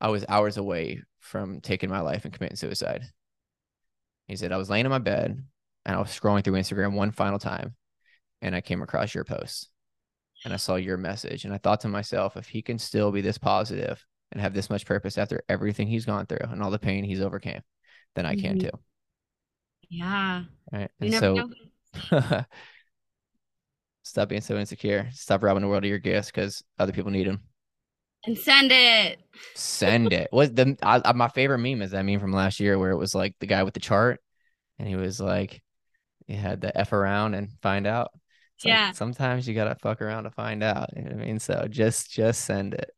I 0.00 0.08
was 0.08 0.24
hours 0.28 0.58
away 0.58 1.02
from 1.18 1.60
taking 1.60 1.90
my 1.90 2.00
life 2.00 2.24
and 2.24 2.32
committing 2.32 2.56
suicide. 2.56 3.04
He 4.28 4.36
said, 4.36 4.52
I 4.52 4.56
was 4.58 4.70
laying 4.70 4.84
in 4.86 4.90
my 4.90 4.98
bed 4.98 5.42
and 5.86 5.96
I 5.96 5.98
was 5.98 6.10
scrolling 6.10 6.44
through 6.44 6.54
Instagram 6.54 6.94
one 6.94 7.10
final 7.10 7.38
time 7.40 7.74
and 8.42 8.54
I 8.54 8.60
came 8.60 8.82
across 8.82 9.14
your 9.14 9.24
post 9.24 9.70
and 10.44 10.54
I 10.54 10.56
saw 10.58 10.76
your 10.76 10.96
message. 10.96 11.44
And 11.44 11.54
I 11.54 11.58
thought 11.58 11.80
to 11.80 11.88
myself, 11.88 12.36
if 12.36 12.48
he 12.48 12.62
can 12.62 12.78
still 12.78 13.10
be 13.12 13.20
this 13.22 13.38
positive 13.38 14.04
and 14.32 14.40
have 14.40 14.54
this 14.54 14.70
much 14.70 14.86
purpose 14.86 15.18
after 15.18 15.42
everything 15.48 15.88
he's 15.88 16.06
gone 16.06 16.26
through 16.26 16.38
and 16.42 16.62
all 16.62 16.70
the 16.70 16.78
pain 16.78 17.04
he's 17.04 17.20
overcame, 17.20 17.62
then 18.14 18.26
I 18.26 18.36
can 18.36 18.58
Mhm. 18.58 18.60
too. 18.60 18.78
Yeah. 19.88 20.44
Right. 20.72 20.90
And 21.00 21.14
so 21.14 21.50
stop 24.02 24.28
being 24.28 24.40
so 24.40 24.58
insecure. 24.58 25.08
Stop 25.12 25.42
robbing 25.42 25.62
the 25.62 25.68
world 25.68 25.84
of 25.84 25.88
your 25.90 25.98
gifts 25.98 26.30
because 26.30 26.62
other 26.78 26.92
people 26.92 27.10
need 27.10 27.26
them. 27.26 27.42
And 28.24 28.36
send 28.36 28.70
it. 28.72 29.20
Send 29.54 30.12
it. 30.12 30.28
What 30.30 30.54
the 30.54 30.76
I, 30.82 31.00
I- 31.04 31.12
my 31.12 31.28
favorite 31.28 31.58
meme 31.58 31.82
is 31.82 31.92
that 31.92 32.04
meme 32.04 32.20
from 32.20 32.32
last 32.32 32.60
year 32.60 32.78
where 32.78 32.90
it 32.90 32.96
was 32.98 33.14
like 33.14 33.34
the 33.40 33.46
guy 33.46 33.62
with 33.62 33.74
the 33.74 33.80
chart 33.80 34.20
and 34.78 34.86
he 34.88 34.96
was 34.96 35.20
like, 35.20 35.62
he 36.26 36.34
had 36.34 36.60
the 36.60 36.76
F 36.76 36.92
around 36.92 37.34
and 37.34 37.50
find 37.62 37.86
out. 37.86 38.10
It's 38.56 38.64
like 38.64 38.72
Yeah. 38.74 38.90
sometimes 38.92 39.46
you 39.48 39.54
gotta 39.54 39.76
fuck 39.76 40.02
around 40.02 40.24
to 40.24 40.30
find 40.30 40.62
out. 40.62 40.90
You 40.96 41.02
know 41.02 41.10
what 41.12 41.22
I 41.22 41.26
mean? 41.26 41.38
So 41.38 41.66
just 41.70 42.10
just 42.10 42.44
send 42.44 42.74
it. 42.74 42.90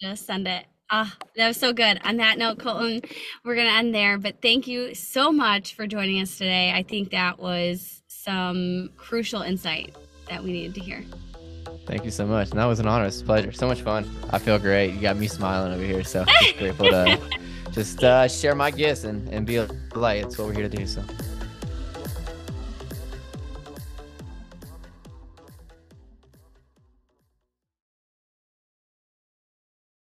Just 0.00 0.26
send 0.26 0.48
it. 0.48 0.64
Ah, 0.90 1.16
that 1.36 1.48
was 1.48 1.56
so 1.56 1.72
good. 1.72 2.00
On 2.04 2.16
that 2.18 2.38
note, 2.38 2.58
Colton, 2.60 3.02
we're 3.44 3.56
going 3.56 3.66
to 3.66 3.72
end 3.72 3.92
there. 3.92 4.18
But 4.18 4.40
thank 4.40 4.68
you 4.68 4.94
so 4.94 5.32
much 5.32 5.74
for 5.74 5.84
joining 5.88 6.20
us 6.22 6.38
today. 6.38 6.70
I 6.72 6.84
think 6.84 7.10
that 7.10 7.40
was 7.40 8.04
some 8.06 8.90
crucial 8.96 9.42
insight 9.42 9.96
that 10.28 10.44
we 10.44 10.52
needed 10.52 10.76
to 10.76 10.80
hear. 10.80 11.02
Thank 11.86 12.04
you 12.04 12.10
so 12.10 12.26
much. 12.26 12.50
And 12.50 12.58
that 12.58 12.64
was 12.64 12.80
an 12.80 12.88
honor. 12.88 13.06
It's 13.06 13.20
a 13.20 13.24
pleasure. 13.24 13.52
So 13.52 13.66
much 13.66 13.82
fun. 13.82 14.08
I 14.30 14.38
feel 14.38 14.58
great. 14.58 14.94
You 14.94 15.00
got 15.00 15.16
me 15.16 15.28
smiling 15.28 15.72
over 15.72 15.82
here. 15.82 16.04
So 16.04 16.24
just 16.40 16.56
grateful 16.58 16.88
to 16.88 17.20
just 17.72 18.02
uh, 18.02 18.26
share 18.28 18.54
my 18.54 18.70
gifts 18.70 19.04
and, 19.04 19.28
and 19.28 19.46
be 19.46 19.56
a 19.56 19.68
light. 19.94 20.24
It's 20.24 20.38
what 20.38 20.48
we're 20.48 20.54
here 20.54 20.68
to 20.68 20.76
do. 20.76 20.86
So 20.86 21.02